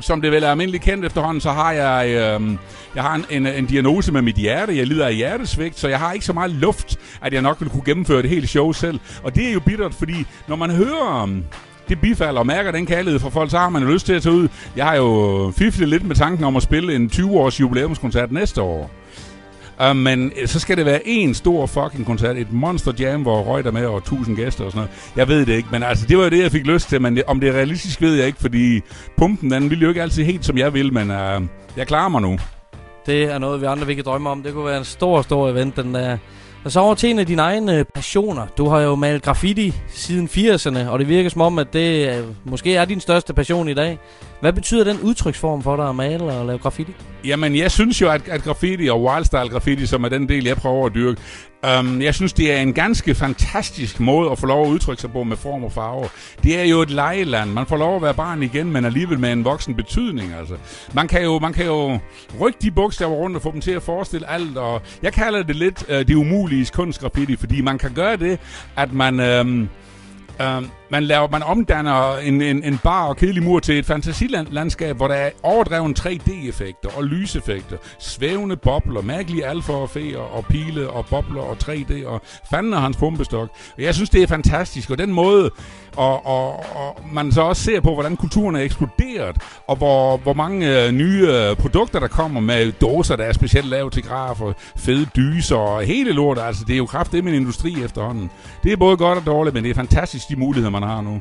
[0.00, 2.56] som det vel er almindeligt kendt efterhånden, så har jeg, øh,
[2.94, 4.76] jeg har en, en, en diagnose med mit hjerte.
[4.76, 7.68] Jeg lider af hjertesvigt, så jeg har ikke så meget luft, at jeg nok vil
[7.68, 9.00] kunne gennemføre det hele show selv.
[9.22, 11.44] Og det er jo bittert, fordi når man hører um,
[11.88, 14.22] det bifalder og mærker den kærlighed fra folk, så har man jo lyst til at
[14.22, 14.48] tage ud.
[14.76, 18.90] Jeg har jo fiflet lidt med tanken om at spille en 20-års jubilæumskoncert næste år.
[19.90, 23.42] Uh, men øh, så skal det være en stor fucking koncert, et monster jam, hvor
[23.42, 25.10] Røg der med og 1000 gæster og sådan noget.
[25.16, 27.16] Jeg ved det ikke, men altså, det var jo det, jeg fik lyst til, men
[27.16, 28.80] det, om det er realistisk, ved jeg ikke, fordi
[29.16, 32.22] pumpen, den ville jo ikke altid helt, som jeg vil, men uh, jeg klarer mig
[32.22, 32.38] nu.
[33.06, 34.42] Det er noget, vi andre vi kan drømme om.
[34.42, 36.18] Det kunne være en stor, stor event, den der.
[36.66, 38.46] Og så over til en af dine egne øh, passioner.
[38.58, 42.24] Du har jo malet graffiti siden 80'erne, og det virker som om, at det øh,
[42.44, 43.98] måske er din største passion i dag.
[44.40, 46.92] Hvad betyder den udtryksform for dig at male og lave graffiti?
[47.24, 50.56] Jamen, jeg synes jo, at, at graffiti og wildstyle graffiti, som er den del, jeg
[50.56, 51.20] prøver at dyrke,
[51.64, 55.12] øhm, jeg synes, det er en ganske fantastisk måde at få lov at udtrykke sig
[55.12, 56.08] på med form og farver.
[56.42, 57.50] Det er jo et lejeland.
[57.50, 60.34] Man får lov at være barn igen, men alligevel med en voksen betydning.
[60.34, 60.54] Altså.
[60.94, 61.98] Man, kan jo, man kan jo
[62.40, 64.56] rykke de bogstaver rundt og få dem til at forestille alt.
[64.56, 68.38] Og jeg kalder det lidt øh, det umulige kunstgraffiti, fordi man kan gøre det,
[68.76, 69.20] at man...
[69.20, 69.68] Øhm,
[70.42, 74.96] øhm, man, laver, man omdanner en, en, en bar og kedelig mur til et fantasilandskab,
[74.96, 80.90] hvor der er overdreven 3D-effekter og lyseffekter, svævende bobler, mærkelige alfa og feer og pile
[80.90, 83.48] og bobler og 3D og fanden og hans pumpestok.
[83.78, 85.50] Jeg synes, det er fantastisk, og den måde,
[85.96, 90.32] og, og, og man så også ser på, hvordan kulturen er eksploderet, og hvor, hvor
[90.32, 94.40] mange øh, nye øh, produkter, der kommer med dåser, der er specielt lavet til graf,
[94.40, 96.42] og fede dyser og hele lortet.
[96.42, 98.30] Altså, det er jo kraft, det med en industri efterhånden.
[98.62, 101.20] Det er både godt og dårligt, men det er fantastisk, de muligheder, man har nu.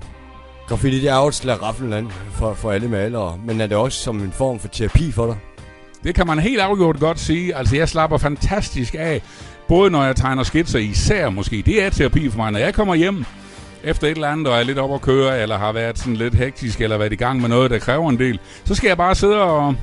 [0.68, 4.22] Graffiti det er jo et slaraffenland for, for alle malere, men er det også som
[4.22, 5.38] en form for terapi for dig?
[6.04, 7.56] Det kan man helt afgjort godt sige.
[7.56, 9.22] Altså, jeg slapper fantastisk af,
[9.68, 11.64] både når jeg tegner skitser, især måske.
[11.66, 12.52] Det er terapi for mig.
[12.52, 13.26] Når jeg kommer hjem
[13.84, 16.36] efter et eller andet, og er lidt op at køre, eller har været sådan lidt
[16.36, 19.16] hektisk, eller været i gang med noget, der kræver en del, så skal jeg bare
[19.16, 19.76] sidde og,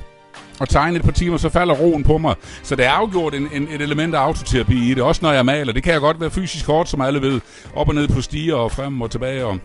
[0.63, 2.35] og tegne et par timer, så falder roen på mig.
[2.63, 5.47] Så det er afgjort en, en, et element af autoterapi i det, også når jeg
[5.47, 5.73] maler.
[5.73, 7.41] Det kan jeg godt være fysisk hårdt, som alle ved.
[7.75, 9.47] Op og ned på stiger og frem og tilbage.
[9.47, 9.59] Og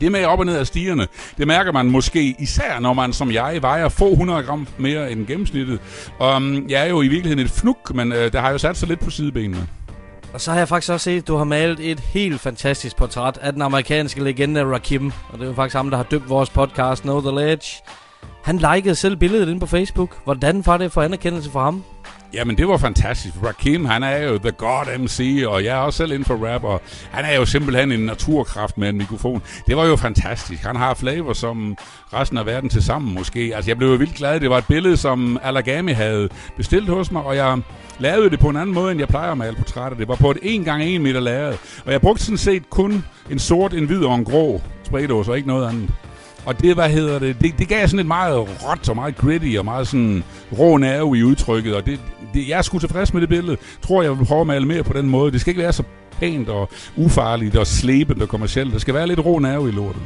[0.00, 1.06] det med op og ned af stigerne,
[1.38, 5.26] det mærker man måske især, når man som jeg vejer få 100 gram mere end
[5.26, 5.80] gennemsnittet.
[6.20, 8.88] Um, jeg er jo i virkeligheden et fnuk, men øh, det har jo sat sig
[8.88, 9.68] lidt på sidebenene.
[10.32, 13.38] Og så har jeg faktisk også set, at du har malet et helt fantastisk portræt
[13.42, 15.12] af den amerikanske legende Rakim.
[15.28, 17.66] Og det er jo faktisk ham, der har døbt vores podcast Know The Ledge.
[18.44, 20.24] Han likede selv billedet inde på Facebook.
[20.24, 21.82] Hvordan var det for anerkendelse for ham?
[22.34, 23.34] Jamen, det var fantastisk.
[23.44, 26.64] Rakim, han er jo the god MC, og jeg er også selv inden for rap,
[26.64, 26.80] og
[27.10, 29.42] han er jo simpelthen en naturkraft med en mikrofon.
[29.66, 30.62] Det var jo fantastisk.
[30.62, 31.76] Han har flavor som
[32.12, 33.52] resten af verden til sammen måske.
[33.54, 34.40] Altså, jeg blev jo vildt glad.
[34.40, 37.58] Det var et billede, som Alagami havde bestilt hos mig, og jeg
[37.98, 39.98] lavede det på en anden måde, end jeg plejer at male portrætter.
[39.98, 43.04] Det var på et 1 gange 1 meter lavet, og jeg brugte sådan set kun
[43.30, 45.90] en sort, en hvid og en grå spraydåse, og ikke noget andet.
[46.46, 49.56] Og det, hvad hedder det, det, det gav sådan et meget råt og meget gritty
[49.58, 50.24] og meget sådan
[50.58, 52.00] rå nerve i udtrykket, og det,
[52.34, 53.56] det, jeg er sgu tilfreds med det billede.
[53.82, 55.32] Tror jeg vil prøve at male mere på den måde.
[55.32, 55.82] Det skal ikke være så
[56.20, 58.72] pænt og ufarligt og slæbende og kommercielt.
[58.72, 60.02] Der skal være lidt rå nerve i lortet.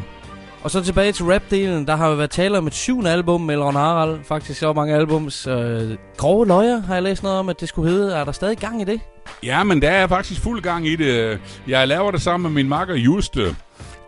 [0.63, 1.87] Og så tilbage til rap-delen.
[1.87, 4.19] Der har jo været tale om et syvende album med Ron Harald.
[4.25, 5.47] Faktisk så mange albums.
[5.47, 8.15] Øh, Grove Løjer har jeg læst noget om, at det skulle hedde.
[8.15, 9.01] Er der stadig gang i det?
[9.43, 11.41] Ja, men der er faktisk fuld gang i det.
[11.69, 13.57] Jeg laver det sammen med min makker Juste,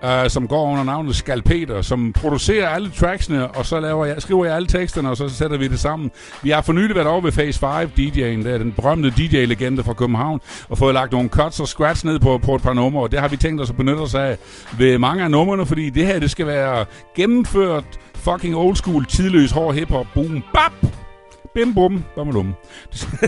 [0.05, 4.45] øh, som går under navnet Skalpeter, som producerer alle tracksene, og så laver jeg, skriver
[4.45, 6.11] jeg alle teksterne, og så sætter vi det sammen.
[6.43, 9.85] Vi har for nylig været over ved Phase 5 DJ'en, der er den berømte DJ-legende
[9.85, 13.03] fra København, og fået lagt nogle cuts og scratch ned på, på et par numre,
[13.03, 14.39] og det har vi tænkt os at benytte os af
[14.79, 16.85] ved mange af numrene, fordi det her, det skal være
[17.17, 17.85] gennemført
[18.15, 21.00] fucking old school, tidløs, hård hiphop, boom, bap!
[21.55, 22.55] Bim bum, bum bum.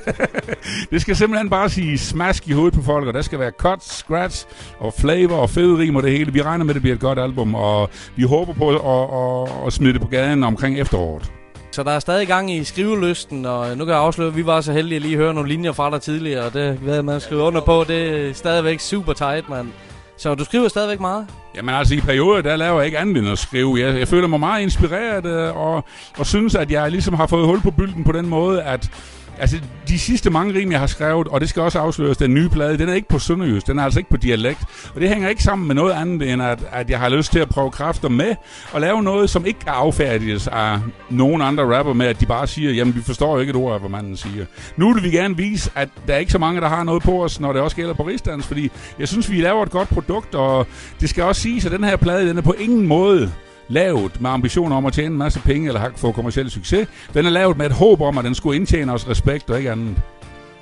[0.90, 3.94] det skal simpelthen bare sige smask i hovedet på folk, og der skal være cuts,
[3.94, 4.46] scratch
[4.78, 6.32] og flavor og fede rim og det hele.
[6.32, 9.66] Vi regner med, at det bliver et godt album, og vi håber på at, at,
[9.66, 11.32] at smide det på gaden omkring efteråret.
[11.72, 14.60] Så der er stadig gang i skrivelysten, og nu kan jeg afsløre, at vi var
[14.60, 17.40] så heldige at lige høre nogle linjer fra dig tidligere, og det ved man skrive
[17.40, 19.68] under på, det er stadigvæk super tight, mand.
[20.16, 21.26] Så du skriver stadigvæk meget?
[21.54, 23.80] Jamen altså, i perioder, der laver jeg ikke andet end at skrive.
[23.80, 25.84] Jeg, jeg føler mig meget inspireret, øh, og,
[26.18, 28.90] og synes, at jeg ligesom har fået hul på bylden på den måde, at
[29.38, 32.48] Altså, de sidste mange rim, jeg har skrevet, og det skal også afsløres, den nye
[32.48, 34.60] plade, den er ikke på sønderjysk, den er altså ikke på dialekt.
[34.94, 37.38] Og det hænger ikke sammen med noget andet, end at, at jeg har lyst til
[37.38, 38.34] at prøve kræfter med,
[38.72, 40.78] og lave noget, som ikke kan affærdiges af
[41.10, 43.74] nogen andre rapper med, at de bare siger, jamen, vi forstår jo ikke et ord
[43.74, 44.46] af, hvad manden siger.
[44.76, 47.24] Nu vil vi gerne vise, at der er ikke så mange, der har noget på
[47.24, 50.34] os, når det også gælder på rigsdans, fordi jeg synes, vi laver et godt produkt,
[50.34, 50.66] og
[51.00, 53.32] det skal også siges, at den her plade, den er på ingen måde
[53.72, 56.88] lavet med ambitioner om at tjene en masse penge eller få kommersiel succes.
[57.14, 59.70] Den er lavet med et håb om, at den skulle indtjene os respekt og ikke
[59.70, 59.96] andet.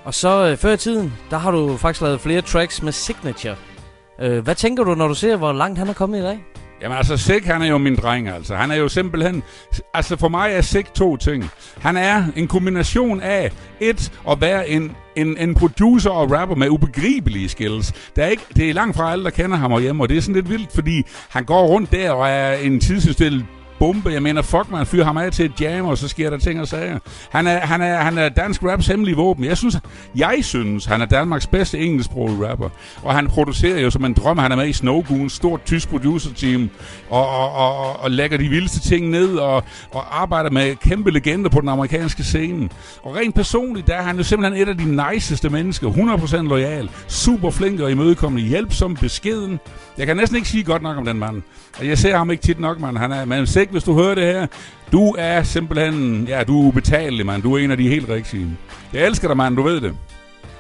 [0.05, 3.57] Og så øh, før i tiden, der har du faktisk lavet flere tracks med Signature.
[4.21, 6.45] Øh, hvad tænker du, når du ser, hvor langt han er kommet i dag?
[6.83, 8.57] Jamen altså, Sik, han er jo min dreng, altså.
[8.57, 9.43] Han er jo simpelthen...
[9.95, 11.51] Altså for mig er Sik to ting.
[11.81, 16.69] Han er en kombination af et, at være en, en, en producer og rapper med
[16.69, 17.93] ubegribelige skills.
[18.17, 20.21] Der er ikke, det er langt fra alle, der kender ham hjemme, og det er
[20.21, 23.45] sådan lidt vildt, fordi han går rundt der og er en tidsindstillet
[23.81, 24.11] bombe.
[24.13, 26.61] Jeg mener, fuck man, fyr ham af til et jam, og så sker der ting
[26.61, 26.99] og sager.
[27.31, 29.45] Han er, han er, han er dansk raps hemmelige våben.
[29.45, 29.77] Jeg synes,
[30.17, 32.69] jeg synes, han er Danmarks bedste engelsksprogede rapper.
[33.03, 34.39] Og han producerer jo som en drøm.
[34.39, 36.71] Han er med i Snowgoon, stort tysk producer-team,
[37.11, 41.51] og, og, og, og lægger de vildeste ting ned, og, og arbejder med kæmpe legender
[41.51, 42.69] på den amerikanske scene.
[43.03, 45.91] Og rent personligt, der er han jo simpelthen et af de niceste mennesker.
[45.91, 49.61] 100% lojal, super flink og imødekommende, hjælpsom, beskeden.
[49.99, 51.43] Jeg kan næsten ikke sige godt nok om den mand.
[51.83, 52.99] Jeg ser ham ikke tit nok, mand.
[52.99, 54.47] Han er, men sikkert, hvis du hører det her,
[54.93, 57.43] du er simpelthen, ja, du er ubetalelig, mand.
[57.43, 58.47] Du er en af de helt rigtige.
[58.93, 59.57] Jeg elsker dig, mand.
[59.57, 59.95] Du ved det.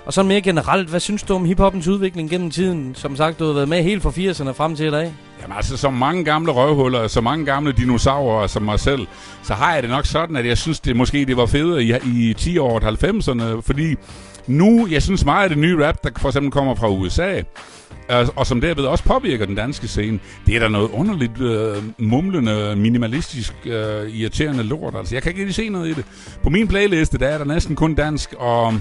[0.06, 2.94] Og så mere generelt, hvad synes du om hiphoppens udvikling gennem tiden?
[2.94, 5.12] Som sagt, du har været med helt fra 80'erne frem til i dag.
[5.42, 9.06] Jamen altså, som mange gamle røvhuller, så mange gamle dinosaurer som mig selv,
[9.42, 11.94] så har jeg det nok sådan, at jeg synes, det måske det var federe i,
[12.30, 13.96] i 10 år 90'erne, fordi
[14.47, 17.43] nu, jeg synes meget af det nye rap, der for eksempel kommer fra USA,
[18.09, 21.76] og, og som derved også påvirker den danske scene, det er der noget underligt øh,
[21.99, 24.95] mumlende, minimalistisk, øh, irriterende lort.
[24.97, 26.05] Altså, jeg kan ikke rigtig se noget i det.
[26.43, 28.74] På min playliste, der er der næsten kun dansk og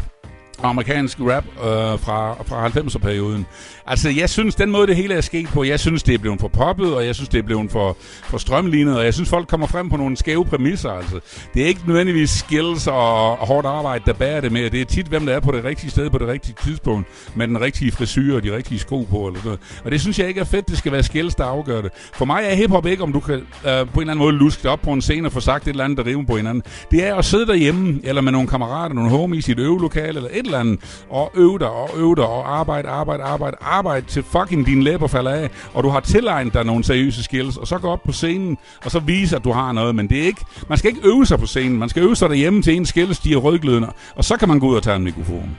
[0.64, 3.45] amerikansk rap øh, fra, fra 90'er-perioden.
[3.88, 6.39] Altså, jeg synes, den måde, det hele er sket på, jeg synes, det er blevet
[6.39, 9.47] for poppet, og jeg synes, det er blevet for, for strømlignet, og jeg synes, folk
[9.47, 11.20] kommer frem på nogle skæve præmisser, altså.
[11.53, 14.70] Det er ikke nødvendigvis skills og, og hårdt arbejde, der bærer det med.
[14.70, 17.47] Det er tit, hvem der er på det rigtige sted på det rigtige tidspunkt, med
[17.47, 19.60] den rigtige frisyr og de rigtige sko på, eller noget.
[19.86, 21.91] Og det synes jeg ikke er fedt, det skal være skills, der afgør det.
[22.14, 24.70] For mig er hiphop ikke, om du kan øh, på en eller anden måde luske
[24.70, 26.64] op på en scene og få sagt et eller andet, der river på hinanden.
[26.91, 30.30] Det er at sidde derhjemme, eller med nogle kammerater, nogle homies i et øvelokale, eller
[30.34, 34.24] et eller andet, og øve dig, og øve dig, og arbejde, arbejde, arbejde, arbejde til
[34.24, 37.78] fucking dine læber falder af, og du har tilegnet dig nogle seriøse skills, og så
[37.78, 40.45] gå op på scenen, og så vise, at du har noget, men det er ikke,
[40.70, 43.20] man skal ikke øve sig på scenen, man skal øve sig derhjemme til en skills,
[43.20, 45.58] de er rødglødende, og så kan man gå ud og tage en mikrofon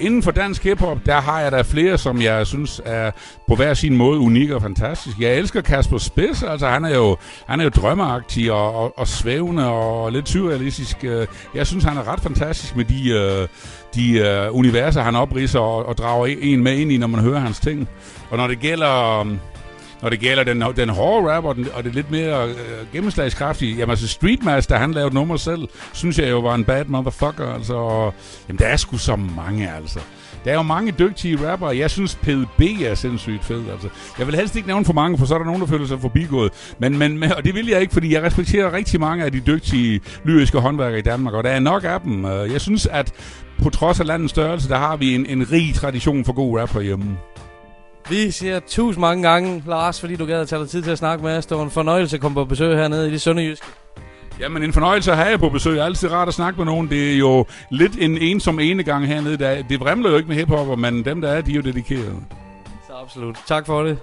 [0.00, 3.10] inden for dansk hiphop, der har jeg der flere, som jeg synes er
[3.48, 5.20] på hver sin måde unik og fantastisk.
[5.20, 9.08] Jeg elsker Kasper Spids, altså han er jo, han er jo drømmeagtig og, og, og
[9.08, 11.04] svævende og lidt surrealistisk.
[11.04, 13.48] Øh, jeg synes, han er ret fantastisk med de, øh,
[13.94, 17.40] de øh, universer, han opriser og, og drager en med ind i, når man hører
[17.40, 17.88] hans ting.
[18.30, 19.26] Og når det gælder...
[20.02, 22.54] Når det gælder den, den hårde rap og, den, og det lidt mere øh,
[22.92, 27.54] gennemslagskraftige, jamen altså Streetmaster, han lavede nummer selv, synes jeg jo var en bad motherfucker,
[27.54, 28.14] altså, og,
[28.48, 30.00] jamen der er sgu så mange, altså.
[30.44, 31.76] Der er jo mange dygtige rappere.
[31.76, 33.70] Jeg synes, PDB er sindssygt fed.
[33.72, 33.88] Altså.
[34.18, 36.00] Jeg vil helst ikke nævne for mange, for så er der nogen, der føler sig
[36.00, 36.52] forbigået.
[36.78, 40.00] Men, men, og det vil jeg ikke, fordi jeg respekterer rigtig mange af de dygtige
[40.24, 42.24] lyriske håndværkere i Danmark, og der er nok af dem.
[42.24, 43.12] Øh, jeg synes, at
[43.62, 46.72] på trods af landets størrelse, der har vi en, en rig tradition for god rap
[46.72, 47.16] herhjemme.
[48.10, 50.98] Vi siger tusind mange gange, Lars, fordi du gad at tage dig tid til at
[50.98, 51.46] snakke med os.
[51.46, 53.66] Det var en fornøjelse at komme på besøg hernede i det sønderjyske.
[54.40, 55.72] Jamen, en fornøjelse at have jer på besøg.
[55.72, 56.90] Det er altid rart at snakke med nogen.
[56.90, 59.36] Det er jo lidt en ensom ene gang hernede.
[59.38, 62.16] Der, det vrimler jo ikke med hiphopper, men dem, der er, de er jo dedikerede.
[62.86, 63.38] Så absolut.
[63.46, 63.98] Tak for det.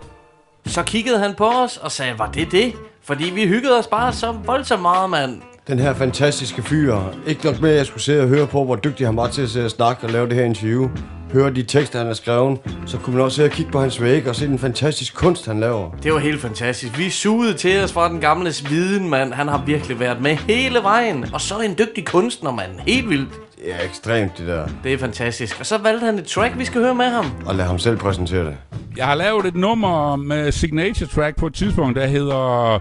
[0.66, 2.74] Så kiggede han på os og sagde, var det det?
[3.04, 5.42] Fordi vi hyggede os bare så voldsomt meget, mand.
[5.68, 6.96] Den her fantastiske fyr.
[7.26, 9.42] Ikke nok med, at jeg skulle sidde og høre på, hvor dygtig han var til
[9.42, 10.90] at sidde og snakke og lave det her interview.
[11.34, 12.60] Høre de tekster, han har skrevet.
[12.86, 15.46] Så kunne man også sidde og kigge på hans væg og se den fantastiske kunst,
[15.46, 15.92] han laver.
[16.04, 16.98] Det var helt fantastisk.
[16.98, 19.34] Vi sugede til os fra den gamle viden, mand.
[19.34, 21.26] Han har virkelig været med hele vejen.
[21.34, 22.72] Og så en dygtig kunstner, mand.
[22.80, 23.30] Helt vildt.
[23.58, 24.68] Det er ekstremt, det der.
[24.84, 25.60] Det er fantastisk.
[25.60, 27.26] Og så valgte han et track, vi skal høre med ham.
[27.46, 28.58] Og lad ham selv præsentere det.
[28.98, 32.80] Jeg har lavet et nummer med signature track på et tidspunkt, der hedder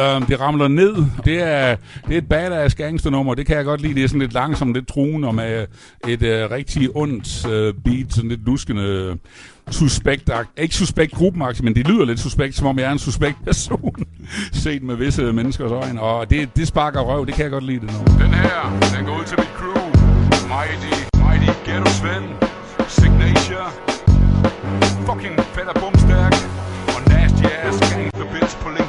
[0.00, 0.94] Øhm, um, det ramler ned.
[1.24, 1.76] Det er,
[2.08, 3.34] det er et badass gangsternummer.
[3.34, 3.94] Det kan jeg godt lide.
[3.94, 5.66] Det er sådan lidt langsomt, lidt truende, og med
[6.08, 9.18] et uh, rigtig ondt uh, beat, sådan lidt luskende
[9.70, 13.44] suspekt, ikke suspekt gruppemaktigt, men det lyder lidt suspekt, som om jeg er en suspekt
[13.44, 13.94] person,
[14.52, 17.80] set med visse menneskers øjne, og det, det sparker røv, det kan jeg godt lide
[17.80, 18.24] det nu.
[18.24, 19.84] Den her, den går ud til mit crew,
[20.54, 20.94] Mighty,
[21.24, 22.28] Mighty Ghetto Svend,
[22.88, 23.68] Signature,
[25.06, 26.34] fucking fedt og bumstærk,
[26.94, 28.87] og nasty ass gangster bitch på link.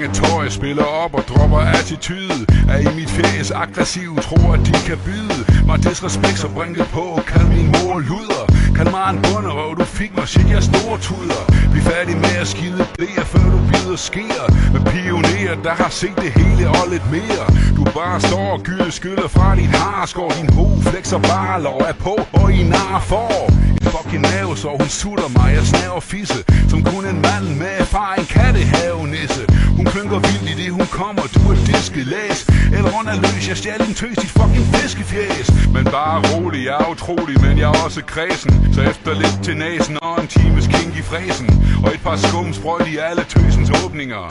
[0.00, 2.40] Mange tøj spiller op og dropper attitude.
[2.68, 5.40] Er i mit fæs aggressiv, tror at de kan byde.
[5.66, 8.44] Mig disrespekt, så bring det på, kald min mor luder.
[8.76, 11.42] Kald mig en bunderøv, du fik mig, shit jeg store tuder.
[11.70, 14.42] Bliv færdig med at skide blære, før du bider sker.
[14.72, 17.44] Med pionerer, der har set det hele og lidt mere.
[17.76, 20.30] Du bare står og gylde skylder fra dit harskår.
[20.38, 23.50] Din ho flexer bare lov er på, og i nar får
[23.82, 26.40] Et fucking nerve, så hun sutter mig, jeg snaver fisse.
[26.70, 29.42] Som kun en mand med erfaring kan det have nisse.
[29.76, 32.38] Hun klynker vildt i det hun kommer, du er diskelæs.
[32.76, 35.46] Eller hun er løs, jeg stjal en tøs, dit fucking fiskefjæs
[35.90, 38.74] bare rolig, jeg er utrolig, men jeg er også kredsen.
[38.74, 41.48] Så efter lidt til næsen og en times king i fræsen.
[41.84, 44.22] Og et par skum sprøjt i alle tøsens åbninger.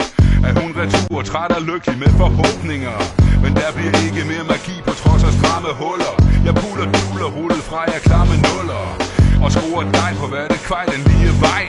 [0.46, 2.96] Er hun retur, træt og lykkelig med forhåbninger.
[3.42, 6.14] Men der bliver ikke mere magi på trods af stramme huller.
[6.46, 9.15] Jeg puller duller hullet fra, jeg klamme nuller
[9.46, 11.64] og score dig på hvad det kvej den lige vej?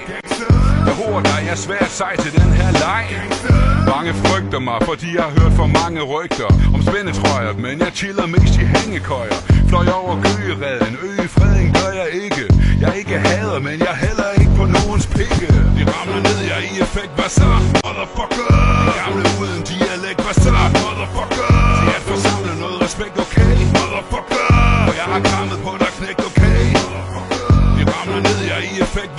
[0.88, 3.06] Jeg håber dig, jeg er svært sej til den her leg.
[3.94, 8.26] Mange frygter mig, fordi jeg har hørt for mange rygter Om spændetrøjer, men jeg chiller
[8.36, 9.38] mest i hængekøjer.
[9.70, 10.94] Fløj over køgeredden,
[11.36, 12.44] freden gør jeg ikke.
[12.84, 15.48] Jeg ikke hader, men jeg heller ikke på nogens pikke.
[15.78, 17.50] De ramler ned, jeg i effekt, hvad så?
[17.84, 18.48] Motherfucker!
[18.88, 20.52] De gamle uden dialekt, hvad så?
[20.84, 21.48] Motherfucker!
[21.82, 23.54] Til at forsamle noget respekt, okay?
[23.78, 24.46] Motherfucker!
[24.90, 25.58] Og jeg har krammet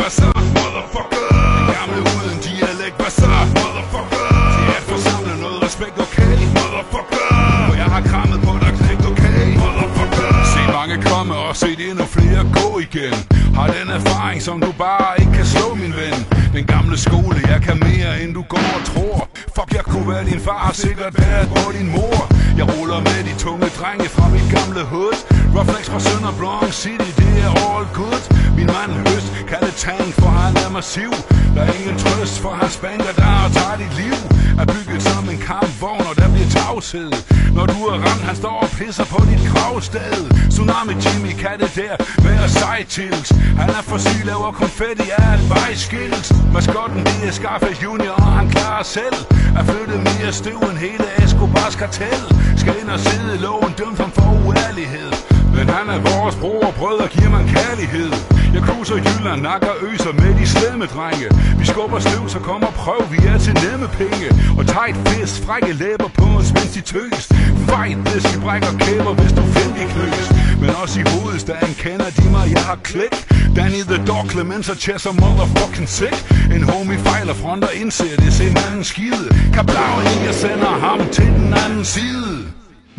[0.09, 0.41] i?
[0.57, 1.25] Motherfucker
[1.69, 3.13] De gamle uden dialekt, hvad?
[3.61, 4.25] Motherfucker
[4.57, 6.35] Det er at forsamle noget respekt, okay?
[6.59, 7.25] Motherfucker
[7.71, 9.43] Og jeg har krammet på dig, knægt, okay?
[9.63, 13.15] Motherfucker Se mange komme og set endnu flere gå igen
[13.57, 16.21] har den erfaring, som du bare ikke kan slå, min ven.
[16.57, 19.29] Den gamle skole, jeg kan mere, end du går og tror.
[19.57, 22.21] Fuck, jeg kunne være din far, sikkert være på din mor.
[22.59, 25.19] Jeg ruller med de tunge drenge fra mit gamle hood.
[25.59, 28.23] Reflex fra Sønder Bronx City, det er all good.
[28.57, 31.13] Min mand Høst, kaldet Tank, for han er massiv.
[31.55, 34.17] Der er ingen trøst, for han spanker dig og tager dit liv.
[34.61, 37.13] Er bygget som en kampvogn, og der bliver tavshed.
[37.59, 40.21] Når du er ramt, han står og pisser på dit gravsted
[40.51, 41.95] Tsunami Jimmy kan det der
[42.27, 43.29] være sejtils
[43.61, 48.33] han er for syg, laver konfetti af et vejskilt Maskotten, det er Scarface Junior, og
[48.39, 49.19] han klarer selv
[49.59, 52.23] At flytte mere støv end hele Escobars kartel.
[52.57, 56.67] Skal ind og sidde i loven, dømt ham for uærlighed men han er vores bror
[56.71, 58.11] og brødre, giver man kærlighed.
[58.55, 61.27] Jeg cruiser Jylland, nakker øser med de slemme drenge.
[61.61, 64.29] Vi skubber støv, så kommer prøv, vi er til nemme penge.
[64.59, 67.25] Og tight fist, frække læber på os, mens de tøs.
[67.71, 70.27] Fight this, vi brækker kæber, hvis du finder knøs.
[70.61, 73.15] Men også i hovedstaden kender de mig, jeg har klik.
[73.57, 76.19] Danny the Dog, Clemens og Chess er motherfucking sick.
[76.57, 79.95] En homie fejler fronter, indser det, se en anden skide Kablau,
[80.27, 82.38] jeg sender ham til den anden side.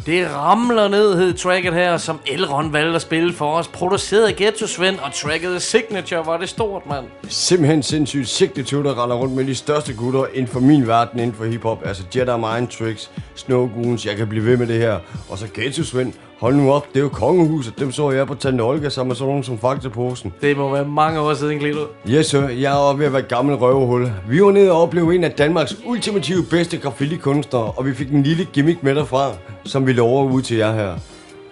[0.06, 3.68] Det ramler ned, hed tracket her, som Elron valgte at spille for os.
[3.68, 7.06] Produceret af Ghetto Svend, og tracket Signature var det stort, mand.
[7.28, 11.36] Simpelthen sindssygt signature, der render rundt med de største gutter inden for min verden, inden
[11.36, 11.82] for hiphop.
[11.86, 15.00] Altså Jedi Mind Tricks, Snow Goons, jeg kan blive ved med det her.
[15.30, 17.80] Og så Ghetto Svend, hold nu op, det er jo kongehuset.
[17.80, 20.34] Dem så jeg på Tante Olga sammen med sådan nogen som Faktaposen.
[20.42, 21.80] Det må være mange år siden, Glito.
[22.10, 22.48] Yes, sir.
[22.48, 24.12] Jeg er oppe ved at være gammel røvehul.
[24.30, 28.24] Vi var nede og opleve en af Danmarks ultimative bedste graffiti-kunstnere, og vi fik en
[28.24, 29.32] lille gimmick med derfra,
[29.66, 30.96] som vi lover ud til jer her.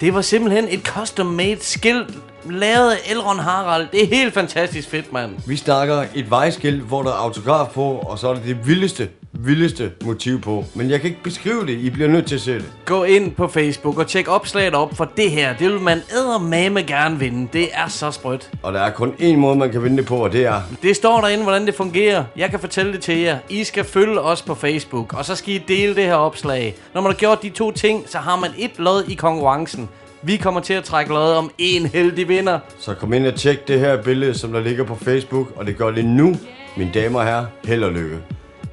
[0.01, 2.07] Det var simpelthen et custom-made skilt,
[2.49, 3.87] lavet af Elron Harald.
[3.91, 5.31] Det er helt fantastisk fedt, mand.
[5.47, 9.09] Vi snakker et vejskilt, hvor der er autograf på, og så er det det vildeste,
[9.39, 10.65] vildeste motiv på.
[10.73, 11.69] Men jeg kan ikke beskrive det.
[11.69, 12.65] I bliver nødt til at se det.
[12.85, 16.83] Gå ind på Facebook og tjek opslaget op, for det her, det vil man eddermame
[16.83, 17.47] gerne vinde.
[17.53, 18.49] Det er så sprødt.
[18.63, 20.61] Og der er kun én måde, man kan vinde det på, og det er...
[20.81, 22.23] Det står derinde, hvordan det fungerer.
[22.37, 23.37] Jeg kan fortælle det til jer.
[23.49, 26.75] I skal følge os på Facebook, og så skal I dele det her opslag.
[26.93, 29.89] Når man har gjort de to ting, så har man et lod i konkurrencen.
[30.21, 32.59] Vi kommer til at trække lod om en heldig vinder.
[32.79, 35.77] Så kom ind og tjek det her billede, som der ligger på Facebook, og det
[35.77, 36.35] gør det nu.
[36.77, 38.17] Mine damer og herrer, held og lykke.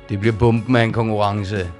[0.09, 1.70] Det bliver bomben af en konkurrence.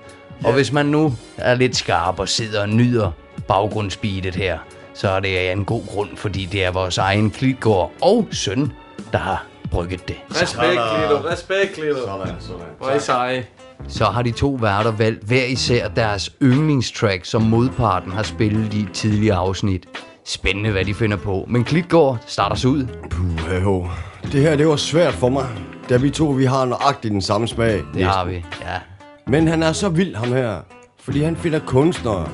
[0.45, 3.11] Og hvis man nu er lidt skarp og sidder og nyder
[3.49, 4.59] baggrundsbeatet her,
[4.95, 8.73] så er det af en god grund, fordi det er vores egen Klitgård og søn,
[9.13, 10.17] der har brygget det.
[10.31, 11.29] Respekt, Lido.
[11.31, 12.07] Respekt, Lido.
[12.07, 12.61] Sådan, sådan.
[12.79, 13.47] Hvor er I seje.
[13.89, 18.87] Så har de to værter valgt hver især deres yndlingstrack, som modparten har spillet i
[18.93, 19.89] tidligere afsnit.
[20.27, 21.45] Spændende, hvad de finder på.
[21.49, 22.87] Men Klitgård starter sig ud.
[23.11, 23.87] Puh.
[24.33, 25.47] Det her, det var svært for mig,
[25.89, 27.83] da vi to, vi har nøjagtigt den samme smag.
[27.95, 28.81] Det har vi, ja.
[29.27, 30.61] Men han er så vild, ham her.
[31.01, 32.29] Fordi han finder kunstnere,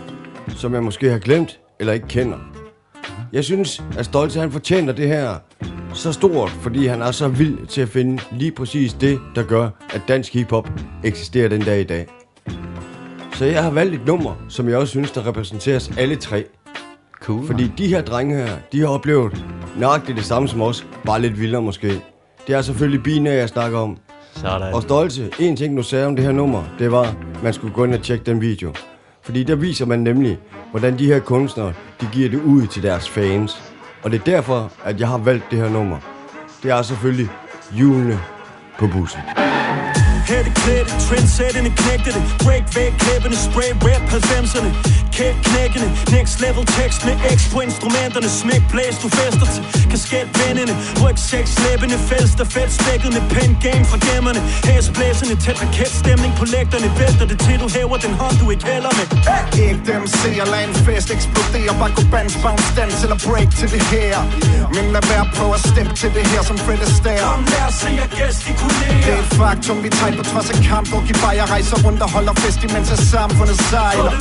[0.48, 2.38] som jeg måske har glemt, eller ikke kender.
[3.32, 5.34] Jeg synes, at Stolte han fortjener det her
[5.94, 9.68] så stort, fordi han er så vild til at finde lige præcis det, der gør,
[9.94, 10.68] at dansk hiphop
[11.04, 12.06] eksisterer den dag i dag.
[13.34, 16.44] Så jeg har valgt et nummer, som jeg også synes, der repræsenteres alle tre.
[17.20, 17.46] Cool.
[17.46, 19.44] Fordi de her drenge her, de har oplevet
[19.76, 22.02] nøjagtigt det samme som os, bare lidt vildere måske.
[22.50, 23.98] Det er selvfølgelig Bina, jeg snakker om.
[24.34, 24.74] Sådan.
[24.74, 27.74] Og Stolte, en ting du sagde om det her nummer, det var, at man skulle
[27.74, 28.74] gå ind og tjekke den video.
[29.22, 30.38] Fordi der viser man nemlig,
[30.70, 33.62] hvordan de her kunstnere, de giver det ud til deres fans.
[34.02, 35.98] Og det er derfor, at jeg har valgt det her nummer.
[36.62, 37.28] Det er selvfølgelig
[37.72, 38.20] julene
[38.78, 39.20] på bussen.
[40.28, 46.64] Hætte klædte, trendsættende knægte det Break væk, klæbende, spray rap 90'erne Kæft knækkende, next level
[46.78, 48.28] tekst med X på instrumenterne.
[48.40, 49.62] Smæk blæs, du fester til
[49.92, 54.40] kasket vendende Ryg sex, læbende fælst og fedt spækket med pen game fra gemmerne.
[54.68, 56.88] Hæsblæsende, tæt raketstemning på lægterne.
[57.00, 59.06] Vælter det til du hæver den hånd, du ikke hælder med.
[59.66, 61.72] Ikke dem ser, lad en fest eksplodere.
[61.80, 64.16] Bare gå bands, bounce, dans eller break til det her.
[64.76, 67.74] Men lad være på at steppe til det her som Fred Astaire Kom lad os
[67.82, 71.16] se jer gestikulere Det er et faktum, vi tager på trods af kamp Og giv
[71.24, 74.12] bare rejser rundt og holder fest Imens at samfundet sejler.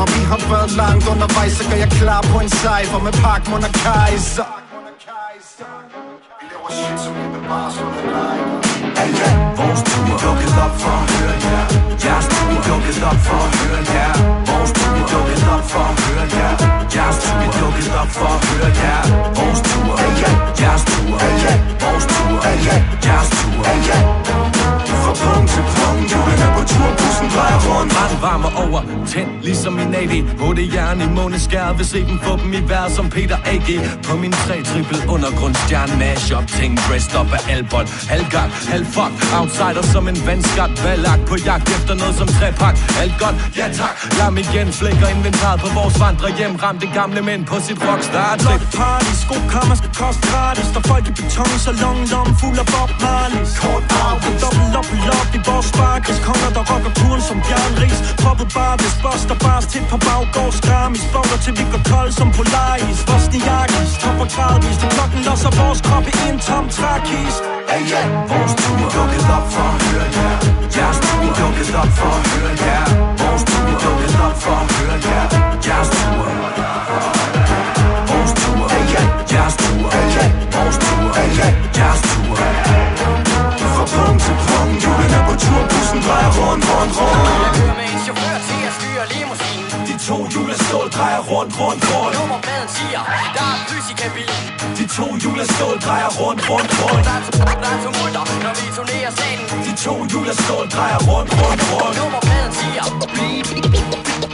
[0.00, 3.14] Og vi har har været langt undervejs Så gør jeg klar på en cypher Med
[3.24, 4.48] Park Mona Kaiser
[9.58, 11.64] Vores tur dukket op for at høre jer
[12.04, 14.12] Jeres tur dukket op for at høre jer
[14.48, 16.52] Vores tur dukket op for at høre jer
[16.94, 19.02] Jeres tur dukket op for at høre jer
[19.38, 19.92] Vores tur
[20.60, 21.14] Jeres tur
[21.84, 22.36] Vores tur
[23.06, 24.45] Jeres tur Fra
[25.22, 28.80] punkt til punkt Julen er på tur Bussen drejer rundt Ret varmer over,
[29.12, 30.14] tænd ligesom min AD
[30.64, 33.70] i jern i måneskær Vil se dem få dem i vejr som Peter A.G.
[34.06, 39.84] På min tre trippel undergrundsstjerne Mash up ting dressed up af albol Halvgang, halvfuck, outsider
[39.92, 42.76] som en vandskab Valagt på jagt efter noget som trepak.
[43.02, 46.54] Alt godt, ja tak Lam igen, flækker inventaret på vores vandre hjem.
[46.64, 50.68] Ramte gamle mænd på sit rockstar Blot party, skokammer skal koste gratis.
[50.74, 54.88] Der er folk i beton, salon, lom fuld af Bob Marley Kort arv, dobbelt op,
[55.20, 59.38] op i vores sparkes Konger, der rocker kuren som Bjørn Ries Poppet bar, hvis buster
[59.44, 62.98] bars til på baggårds Gramis Boller til vi går kold som Polaris.
[63.08, 64.76] Bosniakis, topper gradvis.
[64.80, 67.36] Til klokken losser vores kroppe i en tom trækis.
[67.70, 68.06] Hey, yeah.
[68.30, 70.34] Vores tur dukket op for at høre jer.
[70.74, 72.84] Jeres tur dukket op for at høre jer.
[73.22, 75.24] Vores tur dukket op for at høre jer.
[75.66, 76.25] Jeres tur
[79.36, 79.86] Jeres tur
[80.54, 81.08] Vores tur
[81.78, 82.36] Jeres tur
[83.74, 88.00] Fra punkt til punkt, julen er på tur Bussen drejer rundt, rundt, rundt med en
[88.04, 92.68] chauffør til at styre limousinen De to hjul af stål drejer rundt, rundt, rundt Nummerpladen
[92.76, 93.00] siger,
[93.36, 94.42] der er lys i kabinen
[94.78, 99.12] De to hjul af stål drejer rundt, rundt, rundt Der er, tumulter, når vi turnerer
[99.18, 102.84] staten De to hjul af stål drejer rundt, rundt, rundt Nummerpladen siger,
[103.14, 103.42] bliv,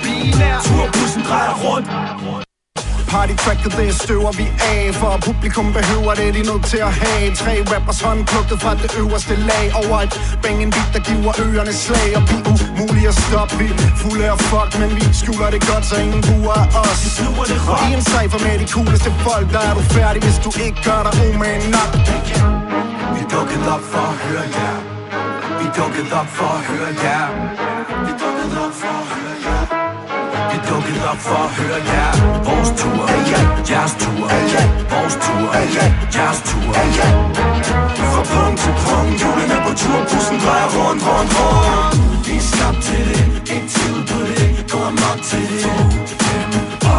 [0.02, 2.41] bliv nær Turbussen drejer rundt.
[3.12, 7.34] Partytracket det støver vi af For publikum behøver det, de er nødt til at have.
[7.42, 9.64] Tre rappers håndplukket fra det øverste lag.
[9.82, 12.08] Over et bang en beat, der giver ørerne slag.
[12.18, 13.68] Og vi er umulige at stoppe, vi
[14.00, 16.22] fulde af fuck Men vi skjuler det godt, så ingen
[16.58, 17.00] af os.
[17.70, 20.78] Og i en cypher med de cooleste folk Der er du færdig, hvis du ikke
[20.88, 21.90] gør dig umage nok.
[23.14, 24.76] Vi dukket op for at høre jer.
[25.58, 27.26] Vi dukket op for at høre jer.
[28.06, 28.12] Vi
[30.72, 32.12] dukket op for at høre jer.
[32.48, 33.02] Vores tur
[33.70, 34.24] Jeres tur
[34.92, 35.46] Vores tur
[36.14, 36.72] Jeres tur
[38.12, 42.26] Fra punkt til punkt, julen er på tur Bussen drejer rundt, rundt, rundt.
[42.26, 43.22] Vi er skabt til det,
[43.54, 45.64] ikke tid på det Gå amok til det.
[46.24, 46.50] Fem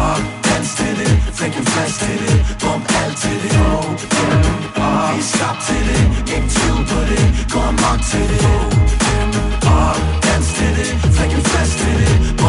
[0.02, 3.52] op, dans til det Flæk en flash til det, bum alt til det.
[4.14, 4.42] Fem
[4.88, 6.02] op, vi er skabt til det,
[6.34, 8.42] ikke tid på det Gå amok til det.
[9.04, 9.30] Fem
[9.82, 10.23] op,
[10.54, 11.40] best in it, taking
[12.00, 12.44] it,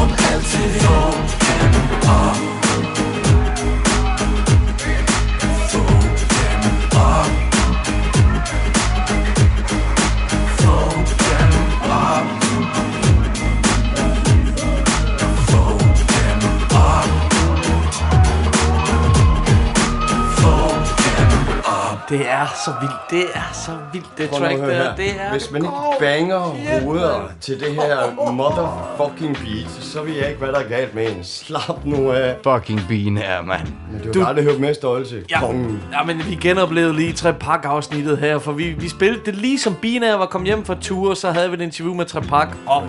[22.10, 22.96] Det er så vildt.
[23.10, 24.74] Det er så vildt, det Prøv track der.
[24.74, 24.96] her.
[24.96, 26.40] Det er Hvis man ikke banger
[26.84, 31.12] hoveder til det her motherfucking beat, så ved jeg ikke, hvad der er galt med
[31.12, 31.24] en.
[31.24, 32.36] Slap nu af.
[32.44, 33.62] Fucking bean her, mand.
[33.92, 35.24] Men du har Du- aldrig hørt mere stolte.
[35.32, 35.84] Ja, Kongen.
[35.94, 39.76] ja, men vi genoplevede lige Trepak afsnittet her, for vi, vi spillede det lige som
[39.76, 42.48] Bina var kommet hjem fra tur, så havde vi et interview med Trepak.
[42.66, 42.84] Og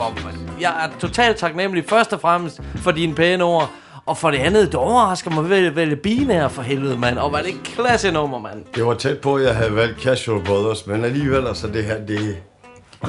[0.60, 3.70] jeg er totalt taknemmelig først og fremmest for dine pæne ord,
[4.06, 7.18] og for det andet, det overrasker mig ved at vælge Bina for helvede, mand.
[7.18, 8.64] Og var det et klasse nummer, mand.
[8.74, 11.98] Det var tæt på, at jeg havde valgt Casual Brothers, men alligevel, altså det her,
[12.06, 12.36] det...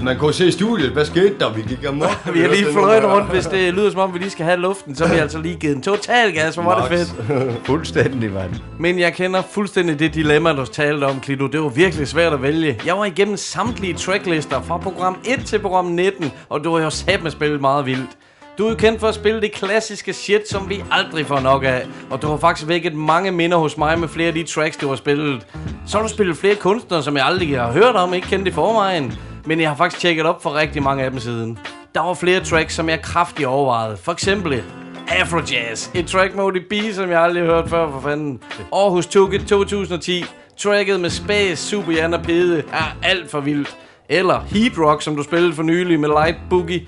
[0.01, 1.53] Man kunne se i studiet, hvad skete der?
[1.53, 2.09] Vi gik amok.
[2.33, 4.95] Vi har lige fløjet rundt, hvis det lyder som om, vi lige skal have luften,
[4.95, 7.15] så har vi altså lige givet en total gas, hvor var det fedt.
[7.67, 8.51] Fuldstændig, mand.
[8.79, 11.47] Men jeg kender fuldstændig det dilemma, du talte om, Klito.
[11.47, 12.79] Det var virkelig svært at vælge.
[12.85, 16.89] Jeg var igennem samtlige tracklister fra program 1 til program 19, og du har jo
[16.89, 18.09] sat med spillet meget vildt.
[18.57, 21.87] Du er kendt for at spille det klassiske shit, som vi aldrig får nok af.
[22.09, 24.87] Og du har faktisk vækket mange minder hos mig med flere af de tracks, du
[24.87, 25.47] har spillet.
[25.87, 28.51] Så har du spillet flere kunstnere, som jeg aldrig har hørt om, ikke kendt i
[28.51, 29.19] forvejen.
[29.45, 31.59] Men jeg har faktisk tjekket op for rigtig mange af dem siden.
[31.95, 33.97] Der var flere tracks, som jeg kraftigt overvejede.
[33.97, 34.63] For eksempel
[35.07, 35.89] Afrojazz.
[35.95, 38.39] Et track med ODB, som jeg aldrig har hørt før, for fanden.
[38.73, 40.25] Aarhus Toget 2010.
[40.57, 43.77] Tracket med Space, Super Jan og Pede er alt for vildt.
[44.09, 46.87] Eller Heat Rock, som du spillede for nylig med Light Boogie.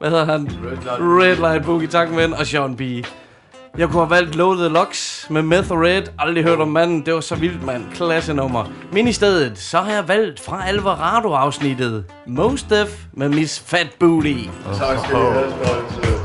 [0.00, 0.50] Hvad hedder han?
[0.64, 2.34] Red Light, Red Light Boogie, tak ven.
[2.34, 2.80] Og Sean B.
[3.78, 6.02] Jeg kunne have valgt the Lux med Meth Red.
[6.18, 7.06] Aldrig hørt om manden.
[7.06, 7.84] Det var så vildt, mand.
[7.94, 8.64] Klasse nummer.
[8.92, 14.34] Men i stedet, så har jeg valgt fra Alvarado-afsnittet Most Def med Miss Fat Booty.
[14.78, 16.19] Tak skal I have,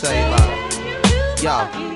[0.00, 0.60] tell you about her.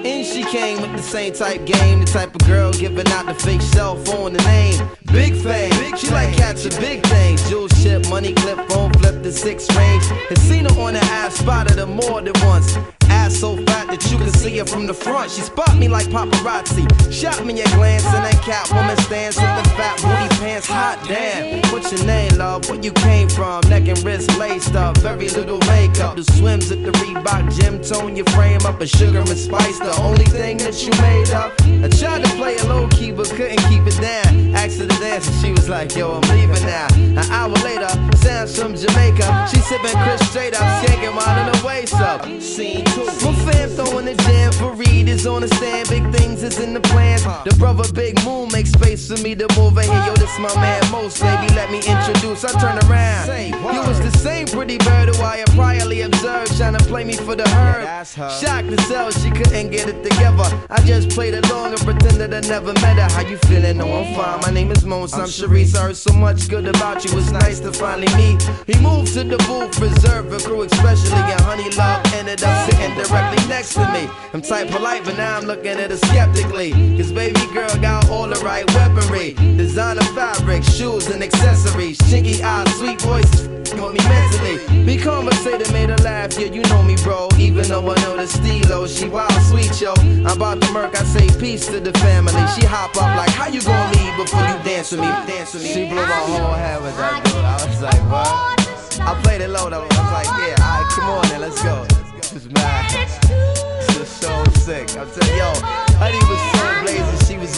[0.05, 3.34] And she came with the same type game, the type of girl giving out the
[3.34, 4.88] fake cell phone, the name.
[5.12, 7.48] Big fame, she like catching big things.
[7.48, 10.05] Jewel ship, money clip, phone flip the six range.
[10.28, 12.76] Had seen her on the app, spotted her more than once.
[13.11, 15.30] Ass so fat that you can see her from the front.
[15.30, 16.84] She spot me like paparazzi.
[17.12, 20.66] Shot me a glance and that cat woman stands with the fat booty pants.
[20.66, 21.61] Hot damn.
[21.72, 22.68] What's your name, love?
[22.68, 23.61] Where you came from?
[23.68, 24.96] Neck and wrist laced up.
[24.98, 26.16] Very little makeup.
[26.16, 28.80] The swims at the Reebok gym tone your frame up.
[28.80, 31.52] A sugar and spice, the only thing that you made up.
[31.62, 34.55] I tried to play it low key, but couldn't keep it down.
[34.55, 36.88] Asked her to dance and she was like, yo, I'm leaving now.
[36.94, 39.48] An hour later, sounds from Jamaica.
[39.50, 42.24] She sipping Chris straight up, skanking while in the waist up.
[42.40, 42.84] Scene.
[42.97, 45.88] My fam throwing the jam for Reed is on the stand.
[45.88, 47.24] Big things is in the plans.
[47.45, 50.05] The brother Big Moon makes space for me to move in here.
[50.07, 51.53] Yo, this my man Most, baby.
[51.55, 52.45] Let me introduce.
[52.45, 53.26] I turn around.
[53.74, 57.14] You was the same pretty bird who I had priorly observed, trying to play me
[57.14, 58.07] for the herd.
[58.07, 60.47] Shocked to sell, she couldn't get it together.
[60.70, 63.09] I just played along and pretended I never met her.
[63.11, 63.78] How you feeling?
[63.78, 64.40] No, I'm fine.
[64.40, 65.14] My name is Mons.
[65.14, 65.74] I'm Sharice.
[65.74, 67.18] I heard so much good about you.
[67.18, 68.42] It's nice to finally meet.
[68.66, 72.84] He moved to the booth, reserved for crew, especially and Honey Love ended up sitting
[72.93, 74.09] directly next to me.
[74.32, 76.72] I'm tight polite, but now I'm looking at her skeptically.
[76.97, 79.32] Cause baby girl got all the right weaponry.
[79.57, 81.99] Designer fabric, shoes and accessories.
[81.99, 84.85] Chinky eyes, sweet voice, got me mentally.
[84.85, 86.39] Be conversated, made her laugh.
[86.39, 87.28] Yeah, you know me, bro.
[87.39, 89.95] Even though I know the stilo, oh, she wild sweet, yo.
[89.99, 92.32] I'm about to murk, I say peace to the family.
[92.59, 95.07] She hop up like, how you gonna leave before you dance with me?
[95.07, 95.72] Dance with me.
[95.72, 97.37] She blew my whole head with that dude.
[97.37, 98.64] I was like, what?
[99.01, 99.82] I played it low though.
[99.82, 102.03] I was like, yeah, alright, come on then, let's go.
[102.25, 102.91] This is mad.
[102.91, 104.97] This is so sick.
[104.97, 105.53] I'm telling yo,
[106.01, 107.27] Honey was so blazing.
[107.29, 107.55] She was,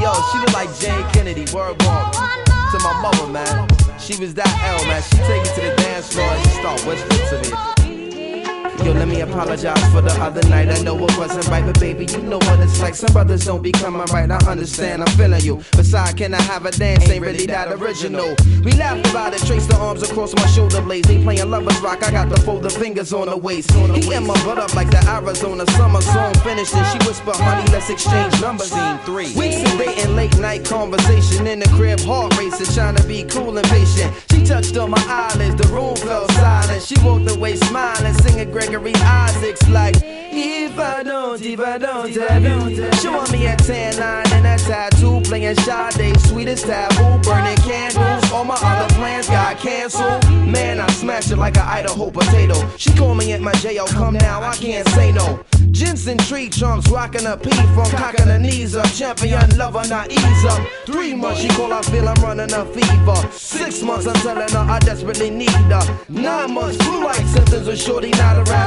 [0.00, 1.44] yo, she looked like Jane Kennedy.
[1.54, 3.68] Word walk to my mother, man.
[3.98, 4.48] She was that
[4.80, 5.02] L, man.
[5.02, 7.81] She take me to the dance floor and she start whispering to me.
[8.84, 10.68] Yo, let me apologize for the other night.
[10.68, 12.94] I know it wasn't right, but baby, you know what it's like.
[12.96, 14.28] Some brothers don't be coming right.
[14.28, 15.62] I understand, I'm feeling you.
[15.72, 17.08] Besides, can I have a dance?
[17.08, 18.34] Ain't really that original.
[18.64, 21.06] We laughed about it, traced the arms across my shoulder blades.
[21.06, 22.02] They playing lovers rock.
[22.02, 23.70] I got the fold the fingers on the waist.
[23.72, 26.74] He in my butt up like the Arizona summer song finished.
[26.74, 28.72] And she whispered, honey, let's exchange numbers.
[28.72, 29.32] Scene three.
[29.36, 33.56] Weeks of dating, late night conversation in the crib, heart racing, trying to be cool
[33.56, 34.12] and patient.
[34.32, 36.82] She touched on my eyelids, the room fell silent.
[36.82, 42.40] She walked away smiling, singing Gregory Isaacs like, If I don't, if I don't, I
[42.40, 42.94] don't.
[42.94, 48.32] She want me a tan line and a tattoo, playing Sade, sweetest taboo, burning candles.
[48.32, 50.24] All my other plans got canceled.
[50.50, 52.54] Man, I smash it like an Idaho potato.
[52.78, 55.44] She call me at my jail, come now, I can't say no.
[55.70, 58.86] Jensen tree trunks, rocking a P from cocking her knees up.
[58.92, 60.66] Champion lover, not ease up.
[60.86, 63.32] Three months, she call, I feel I'm running a fever.
[63.32, 65.98] Six months, I'm telling her I desperately need her.
[66.08, 68.61] Nine months, flu like symptoms with shorty not around.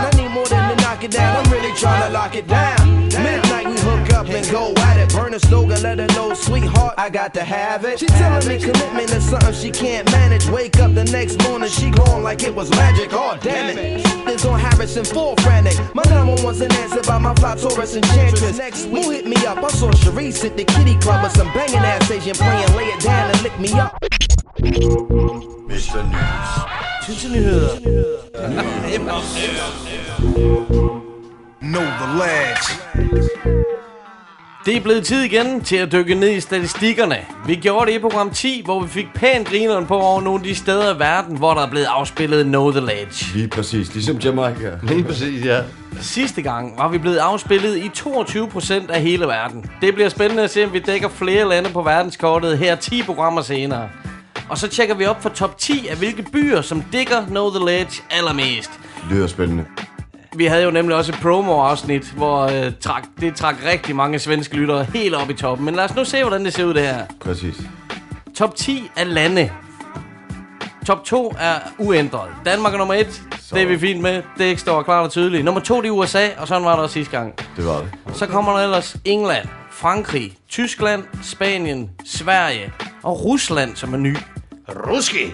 [1.06, 3.06] It down, I'm really trying to lock it down.
[3.10, 5.14] Midnight we hook up and go at it.
[5.14, 8.00] Burn a slogan, let her know, sweetheart, I got to have it.
[8.00, 10.50] She telling me commitment is something she can't manage.
[10.50, 13.10] Wake up the next morning, she gone like it was magic.
[13.14, 14.04] Oh, damn it.
[14.26, 15.78] This on Harrison, full frantic.
[15.94, 18.58] My number one's an answer by my fly Taurus enchantress.
[18.58, 19.64] Next week, hit me up.
[19.64, 23.02] I saw Sharice at the kitty club with some banging ass Asian playing, lay it
[23.02, 24.02] down and lick me up.
[25.70, 26.04] Mr.
[26.10, 26.66] News.
[27.06, 28.16] Synsenyheder.
[31.62, 32.82] Know the lads.
[34.66, 37.18] Det er blevet tid igen til at dykke ned i statistikkerne.
[37.48, 40.44] Vi gjorde det i program 10, hvor vi fik pænt grineren på over nogle af
[40.44, 43.26] de steder i verden, hvor der er blevet afspillet Know The Ledge.
[43.38, 44.72] Lige præcis, ligesom Jamaica.
[44.90, 45.62] Lige præcis, ja.
[46.00, 49.66] Sidste gang var vi blevet afspillet i 22% af hele verden.
[49.82, 53.42] Det bliver spændende at se, om vi dækker flere lande på verdenskortet her 10 programmer
[53.42, 53.90] senere.
[54.50, 57.66] Og så tjekker vi op for top 10 af hvilke byer, som dækker Know The
[57.66, 58.72] Ledge allermest.
[59.10, 59.66] Lyder spændende.
[60.38, 64.56] Vi havde jo nemlig også et promo-afsnit, hvor øh, trak, det trak rigtig mange svenske
[64.56, 65.66] lyttere helt op i toppen.
[65.66, 67.06] Men lad os nu se, hvordan det ser ud det her.
[67.20, 67.56] Præcis.
[68.38, 69.52] Top 10 er lande.
[70.88, 72.30] Top 2 er uændret.
[72.46, 73.22] Danmark er nummer 1.
[73.54, 74.22] Det er vi fint med.
[74.38, 75.46] Det står klart og tydeligt.
[75.46, 77.34] Nummer 2 det er USA, og sådan var det også sidste gang.
[77.58, 78.18] Det var det.
[78.18, 82.74] Så kommer der ellers England, Frankrig, Tyskland, Spanien, Sverige
[83.04, 84.18] og Rusland, som er ny.
[84.70, 85.34] Ruski!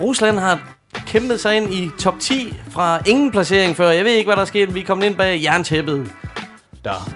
[0.00, 0.58] Rusland har
[1.06, 3.90] kæmpet sig ind i top 10 fra ingen placering før.
[3.90, 4.74] Jeg ved ikke, hvad der er sket.
[4.74, 6.12] Vi er kommet ind bag jerntæppet.
[6.84, 7.10] Der.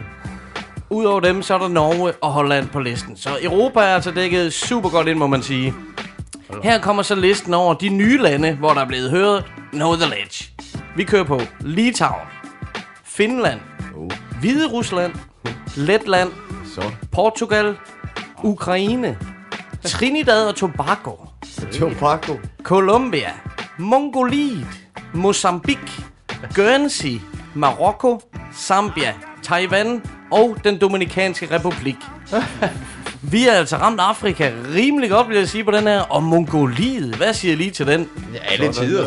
[0.91, 3.17] Udover dem, så er der Norge og Holland på listen.
[3.17, 5.75] Så Europa er altså dækket super godt ind, må man sige.
[6.63, 10.09] Her kommer så listen over de nye lande, hvor der er blevet hørt Know The
[10.11, 10.45] Ledge.
[10.97, 12.27] Vi kører på Litauen,
[13.05, 13.61] Finland,
[14.41, 15.13] Hvide Rusland,
[15.77, 16.31] Letland,
[16.75, 16.83] Så.
[17.13, 17.77] Portugal,
[18.43, 19.19] Ukraine,
[19.85, 21.11] Trinidad og Tobago,
[21.79, 22.37] Tobago.
[22.63, 23.31] Colombia,
[23.79, 24.67] Mongoliet,
[25.15, 26.05] Mozambique,
[26.55, 27.21] Guernsey,
[27.55, 28.21] Marokko,
[28.55, 31.97] Zambia, Taiwan og den Dominikanske Republik.
[33.33, 36.01] Vi er altså ramt Afrika rimelig godt, vil jeg sige, på den her.
[36.01, 38.09] Og Mongoliet, hvad siger I lige til den?
[38.35, 39.07] Ja, alle tider.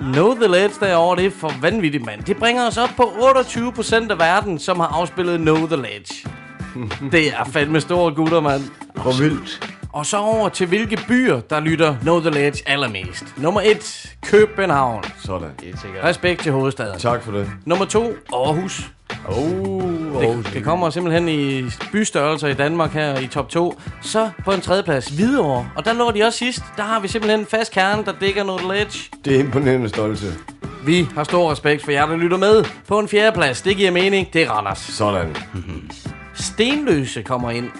[0.00, 2.22] Know the Ledge derovre, det er for vanvittigt, mand.
[2.22, 6.28] Det bringer os op på 28% af verden, som har afspillet Know the Ledge.
[7.12, 8.62] Det er fandme store gutter, mand.
[8.94, 9.68] Hvor vildt.
[9.92, 13.24] Og så over til hvilke byer, der lytter Know the Ledge allermest.
[13.36, 15.04] Nummer 1, København.
[15.24, 15.48] Sådan.
[16.04, 16.98] Respekt til hovedstaden.
[16.98, 17.50] Tak for det.
[17.66, 18.90] Nummer 2, Aarhus.
[19.28, 23.80] Oh, Det, det kommer simpelthen i bystørrelser i Danmark her i top 2.
[24.02, 25.68] Så på en tredje plads, Hvidovre.
[25.76, 26.62] Og der lå de også sidst.
[26.76, 28.98] Der har vi simpelthen en fast kerne, der dækker Know the Ledge.
[29.24, 30.26] Det er imponerende stolte.
[30.86, 32.64] Vi har stor respekt for jer, der lytter med.
[32.88, 34.78] På en fjerde plads, det giver mening, det er Randers.
[34.78, 35.36] Sådan.
[36.34, 37.70] Stenløse kommer ind.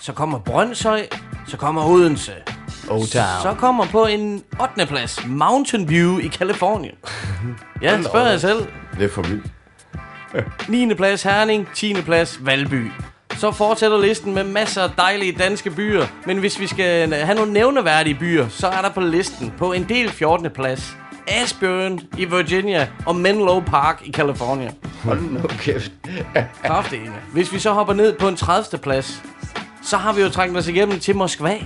[0.00, 1.06] Så kommer Brøndshøj.
[1.46, 2.32] Så kommer Odense.
[2.90, 4.86] Oh, Så kommer på en 8.
[4.86, 6.94] plads Mountain View i Kalifornien.
[7.82, 8.66] Ja, spørger jeg selv.
[8.98, 9.46] Det er for vildt.
[10.68, 10.94] 9.
[10.94, 11.94] plads Herning, 10.
[12.02, 12.90] plads Valby.
[13.36, 16.06] Så fortsætter listen med masser af dejlige danske byer.
[16.26, 19.88] Men hvis vi skal have nogle nævneværdige byer, så er der på listen på en
[19.88, 20.50] del 14.
[20.50, 20.96] plads
[21.28, 24.70] Ashburn i Virginia og Menlo Park i Californien.
[25.04, 25.92] Hold nu kæft.
[26.64, 27.14] Kraftedeme.
[27.32, 28.78] Hvis vi så hopper ned på en 30.
[28.78, 29.22] plads,
[29.82, 31.58] så har vi jo trængt os igennem til Moskva.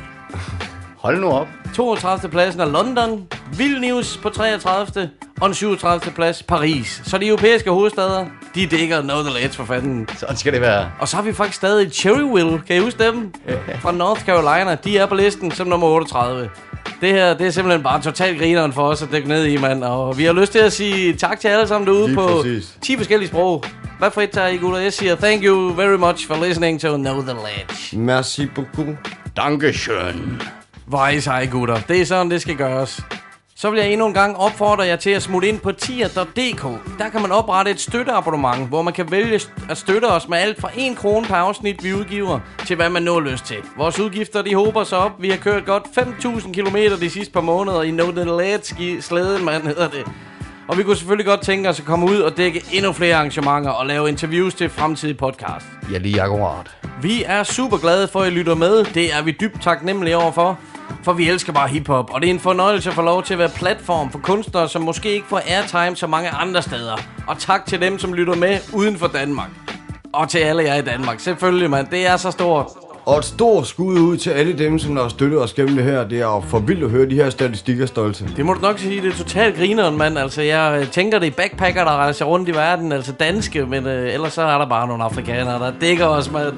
[0.98, 1.46] Hold nu op.
[1.74, 2.30] 32.
[2.30, 5.10] pladsen er London, Vilnius på 33.
[5.40, 6.12] og den 37.
[6.12, 7.02] plads Paris.
[7.04, 10.08] Så de europæiske hovedsteder, de dækker Know the Ledge for fanden.
[10.16, 10.90] Sådan skal det være.
[11.00, 13.34] Og så har vi faktisk stadig Cherryville, kan I huske dem?
[13.80, 16.50] Fra North Carolina, de er på listen som nummer 38.
[17.00, 19.84] Det her, det er simpelthen bare totalt grineren for os at dykke ned i, mand.
[19.84, 22.78] Og vi har lyst til at sige tak til alle sammen derude Lige på præcis.
[22.82, 23.64] 10 forskellige sprog.
[23.98, 24.78] Hvad for et tager I, gutter?
[24.78, 27.98] Jeg siger thank you very much for listening to Know the Ledge.
[27.98, 28.96] Merci beaucoup.
[29.36, 30.42] Dankeschön.
[30.92, 31.80] Er I seje, gutter.
[31.88, 33.00] Det er sådan, det skal gøres.
[33.58, 36.62] Så vil jeg endnu en gang opfordre jer til at smutte ind på tier.dk.
[36.98, 39.40] Der kan man oprette et støtteabonnement, hvor man kan vælge
[39.70, 43.02] at støtte os med alt fra 1 krone per afsnit, vi udgiver, til hvad man
[43.02, 43.56] nu har lyst til.
[43.76, 45.12] Vores udgifter, de håber sig op.
[45.18, 49.44] Vi har kørt godt 5.000 km de sidste par måneder i No The Let's slæden,
[49.44, 50.04] man hedder det.
[50.68, 53.70] Og vi kunne selvfølgelig godt tænke os at komme ud og dække endnu flere arrangementer
[53.70, 55.66] og lave interviews til fremtidige podcast.
[55.92, 56.76] Ja, lige akkurat.
[57.02, 58.84] Vi er super glade for, at I lytter med.
[58.84, 60.58] Det er vi dybt taknemmelige overfor.
[61.06, 63.38] For vi elsker bare hiphop, og det er en fornøjelse at få lov til at
[63.38, 66.96] være platform for kunstnere, som måske ikke får airtime så mange andre steder.
[67.26, 69.48] Og tak til dem, som lytter med uden for Danmark.
[70.12, 71.20] Og til alle jer i Danmark.
[71.20, 71.86] Selvfølgelig, mand.
[71.90, 72.66] Det er så stort.
[73.04, 76.08] Og et stort skud ud til alle dem, som har støttet os gennem det her.
[76.08, 78.24] Det er for vildt at høre de her statistikker, Stolte.
[78.36, 80.18] Det må du nok sige, det er totalt grineren, mand.
[80.18, 82.92] Altså, jeg øh, tænker, det er backpacker, der rejser rundt i verden.
[82.92, 86.54] Altså danske, men øh, ellers så er der bare nogle afrikanere, der dækker os, mand.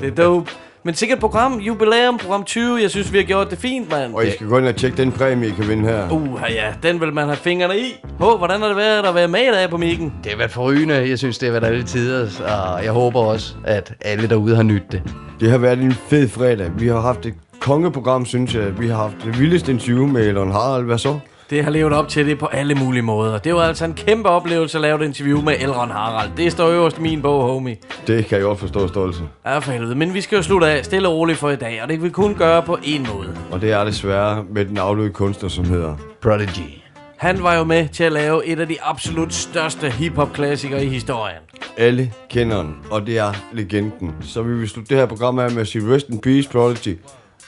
[0.00, 0.50] Det er dope.
[0.86, 2.82] Men sikkert program, jubilæum, program 20.
[2.82, 4.14] Jeg synes, vi har gjort det fint, mand.
[4.14, 6.10] Og I skal gå ind og tjekke den præmie, I kan vinde her.
[6.10, 8.04] Uh, ja, den vil man have fingrene i.
[8.18, 10.12] Hå, hvordan har det været at være med i dag på mikken?
[10.24, 10.94] Det har været forrygende.
[10.94, 12.28] Jeg synes, det har været alle tider,
[12.74, 15.02] og jeg håber også, at alle derude har nydt det.
[15.40, 16.70] Det har været en fed fredag.
[16.78, 18.80] Vi har haft et kongeprogram, synes jeg.
[18.80, 20.84] Vi har haft det vildeste interview med Elon Harald.
[20.84, 21.18] Hvad så?
[21.50, 23.38] Det har levet op til det på alle mulige måder.
[23.38, 26.30] Det var altså en kæmpe oplevelse at lave et interview med Elron Harald.
[26.36, 27.76] Det står øverst i min bog, homie.
[28.06, 29.18] Det kan jeg godt forstå stolte.
[29.46, 29.94] Ja, for helvede.
[29.94, 32.04] Men vi skal jo slutte af stille og roligt for i dag, og det kan
[32.04, 33.36] vi kun gøre på én måde.
[33.50, 36.82] Og det er desværre med den afdøde kunstner, som hedder Prodigy.
[37.16, 41.40] Han var jo med til at lave et af de absolut største hiphop-klassikere i historien.
[41.76, 44.14] Alle kender den, og det er legenden.
[44.20, 46.98] Så vi vil slutte det her program af med at sige Rest in Peace, Prodigy.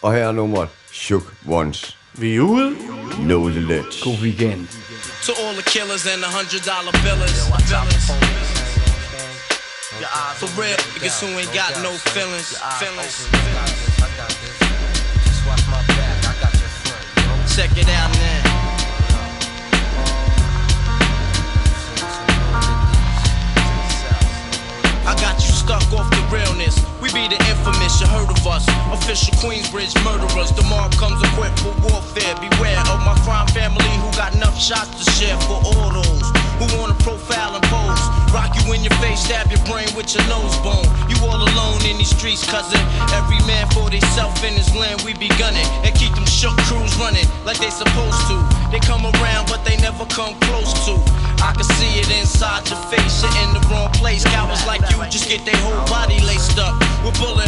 [0.02, 1.97] Og her er nummeret Shook Ones.
[2.18, 2.76] Vi ude.
[3.20, 4.02] Know the ledge.
[4.02, 4.68] God weekend.
[5.26, 7.46] To all the killers and the hundred dollar billers.
[10.34, 12.58] For real, niggas who ain't got no feelings.
[12.82, 13.28] Feelings.
[17.54, 18.58] Check it out now.
[25.06, 26.76] I got you stuck off the realness.
[27.00, 28.66] We be the infamous, you heard of us.
[28.92, 30.52] Official Queensbridge murderers.
[30.68, 32.34] Mob comes equipped for warfare.
[32.36, 36.28] Beware of my crime family who got enough shots to share for all those
[36.60, 38.02] who wanna profile and pose.
[38.34, 40.84] Rock you in your face, stab your brain with your nose bone.
[41.08, 42.80] You all alone in these streets, cousin.
[43.16, 45.64] Every man for theyself in his land, we be gunning.
[45.84, 48.36] And keep them shook crews running like they supposed to.
[48.70, 50.94] They come around, but they never come close to.
[51.40, 54.24] I can see it inside your face, you're in the wrong place.
[54.24, 57.47] Cowards like you just get their whole body laced up with bullet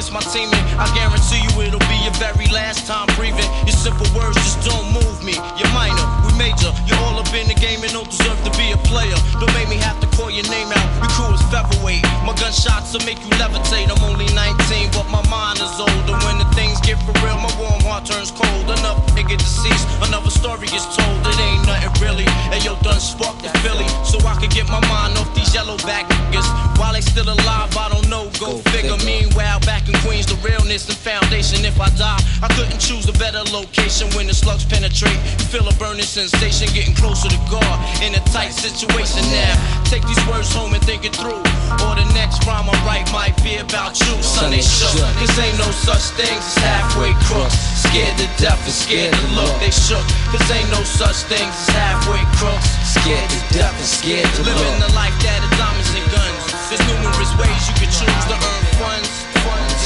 [0.00, 3.44] against my team, and I guarantee you it'll be your very last time breathing.
[3.68, 5.36] Your simple words just don't move me.
[5.60, 6.72] You're minor, we major.
[6.88, 9.12] You're all up in the game and don't deserve to be a player.
[9.36, 10.88] Don't make me have to call your name out.
[11.04, 12.00] Your crew is featherweight.
[12.24, 13.92] My gunshots will make you levitate.
[13.92, 16.16] I'm only 19, but my mind is older.
[16.24, 18.72] When the things get for real, my warm heart turns cold.
[18.80, 21.20] Enough nigga deceased, another story gets told.
[21.28, 22.28] It ain't nothing really.
[22.48, 25.76] And yo, done sparked the Philly, so I could get my mind off these yellow
[25.84, 26.48] back niggas.
[26.80, 28.32] While they still alive, I don't know.
[28.40, 28.96] Go, figure.
[29.04, 31.66] Meanwhile, back in Queens, the realness and foundation.
[31.66, 35.18] If I die, I couldn't choose a better location when the slugs penetrate.
[35.42, 39.54] You feel a burning sensation, getting closer to God in a tight situation now.
[39.90, 41.42] Take these words home and think it through.
[41.82, 44.54] Or the next rhyme I write might be about you, son.
[44.54, 44.94] They shook.
[45.18, 47.58] Cause ain't no such things as halfway crooks.
[47.82, 49.50] Scared to death and scared to look.
[49.58, 50.06] They shook.
[50.30, 52.70] Cause ain't no such things as halfway crooks.
[52.86, 54.54] Scared to death and scared to look.
[54.54, 56.42] Living the life that is diamonds and guns.
[56.70, 59.19] There's numerous ways you can choose to earn funds.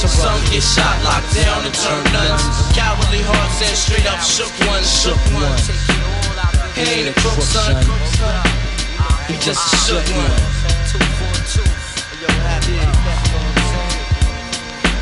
[0.05, 2.43] So some get shot, locked down, and turn nuns.
[2.77, 5.65] Cowardly hearts and straight up shook ones, shook ones.
[6.77, 7.83] He ain't a crook, son.
[9.27, 10.55] He just a shook one.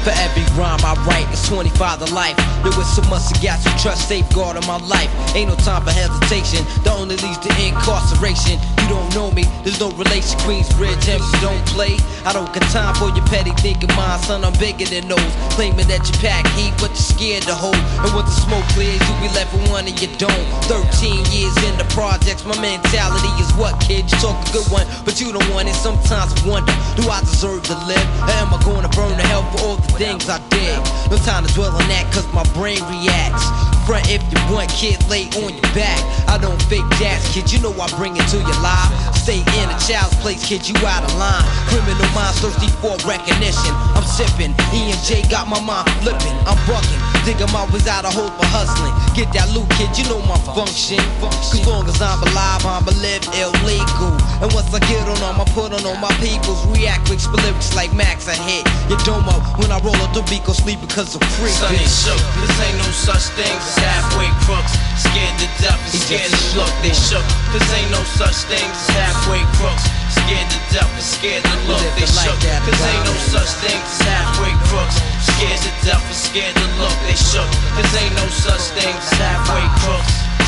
[0.02, 2.34] For every rhyme I write, it's 25 to life.
[2.66, 5.06] There was so much I got to trust, safeguard on my life.
[5.36, 8.58] Ain't no time for hesitation, that only leads to incarceration.
[8.82, 10.34] You don't know me, there's no relation.
[10.42, 12.02] Queensbridge, you don't play.
[12.26, 14.42] I don't got time for your petty thinking, mind, son.
[14.42, 15.32] I'm bigger than those.
[15.54, 17.78] Claiming that you pack heat, but you're scared to hold.
[18.02, 20.46] And when the smoke clears, you be left with one and you don't.
[20.66, 24.10] 13 years in the projects, my mentality is what, kid?
[24.10, 25.78] You talk a good one, but you don't want it.
[25.78, 28.02] Sometimes I wonder, do I deserve to live?
[28.26, 30.78] Or am I gonna burn to hell for all the things I did?
[31.10, 33.44] No time to dwell on that, cause my brain reacts.
[33.84, 35.98] Front if you want, kid, lay on your back.
[36.30, 38.90] I don't fake jazz, kid, you know I bring it to your life.
[39.18, 41.42] Stay in a child's place, kid, you out of line.
[41.66, 43.74] Criminal minds thirsty for recognition.
[43.98, 46.34] I'm sipping, E and J got my mind flipping.
[46.46, 48.94] I'm bucking, digging my ways out of hope for hustling.
[49.18, 51.02] Get that loot, kid, you know my function.
[51.18, 54.14] Cause long as I'm alive, I'ma live illegal.
[54.42, 56.62] And once I get on them, I put on all my peoples.
[56.70, 59.34] React with lyrics like Max, I hit your domo.
[59.58, 61.50] When I roll up the beat, go sleep because I'm free.
[61.50, 64.72] Son ain't shook, this ain't no such thing as halfway crooks.
[64.96, 67.26] Scared to death and scared to look, they shook.
[67.50, 69.84] This ain't no such thing as halfway crooks.
[70.14, 72.38] Scared to death and scared to look, they shook.
[72.38, 74.96] This ain't no such thing as halfway crooks.
[75.26, 77.50] Scared to death and scared to look, they shook.
[77.74, 80.41] This ain't no such thing as halfway crooks.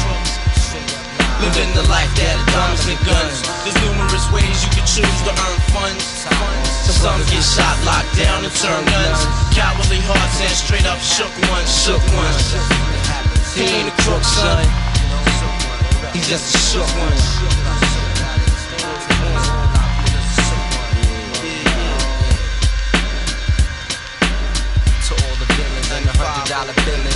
[1.43, 3.43] Living the life that diamonds and guns.
[3.67, 6.05] There's numerous ways you can choose to earn funds.
[7.05, 9.21] Some get shot, locked down, and turn guns.
[9.53, 12.57] Cowardly hearts and straight up shook ones, shook ones.
[13.53, 14.65] He ain't a crook, son.
[16.15, 17.13] He's just a shook one.
[25.05, 27.14] To all the villains and the hundred dollar billings.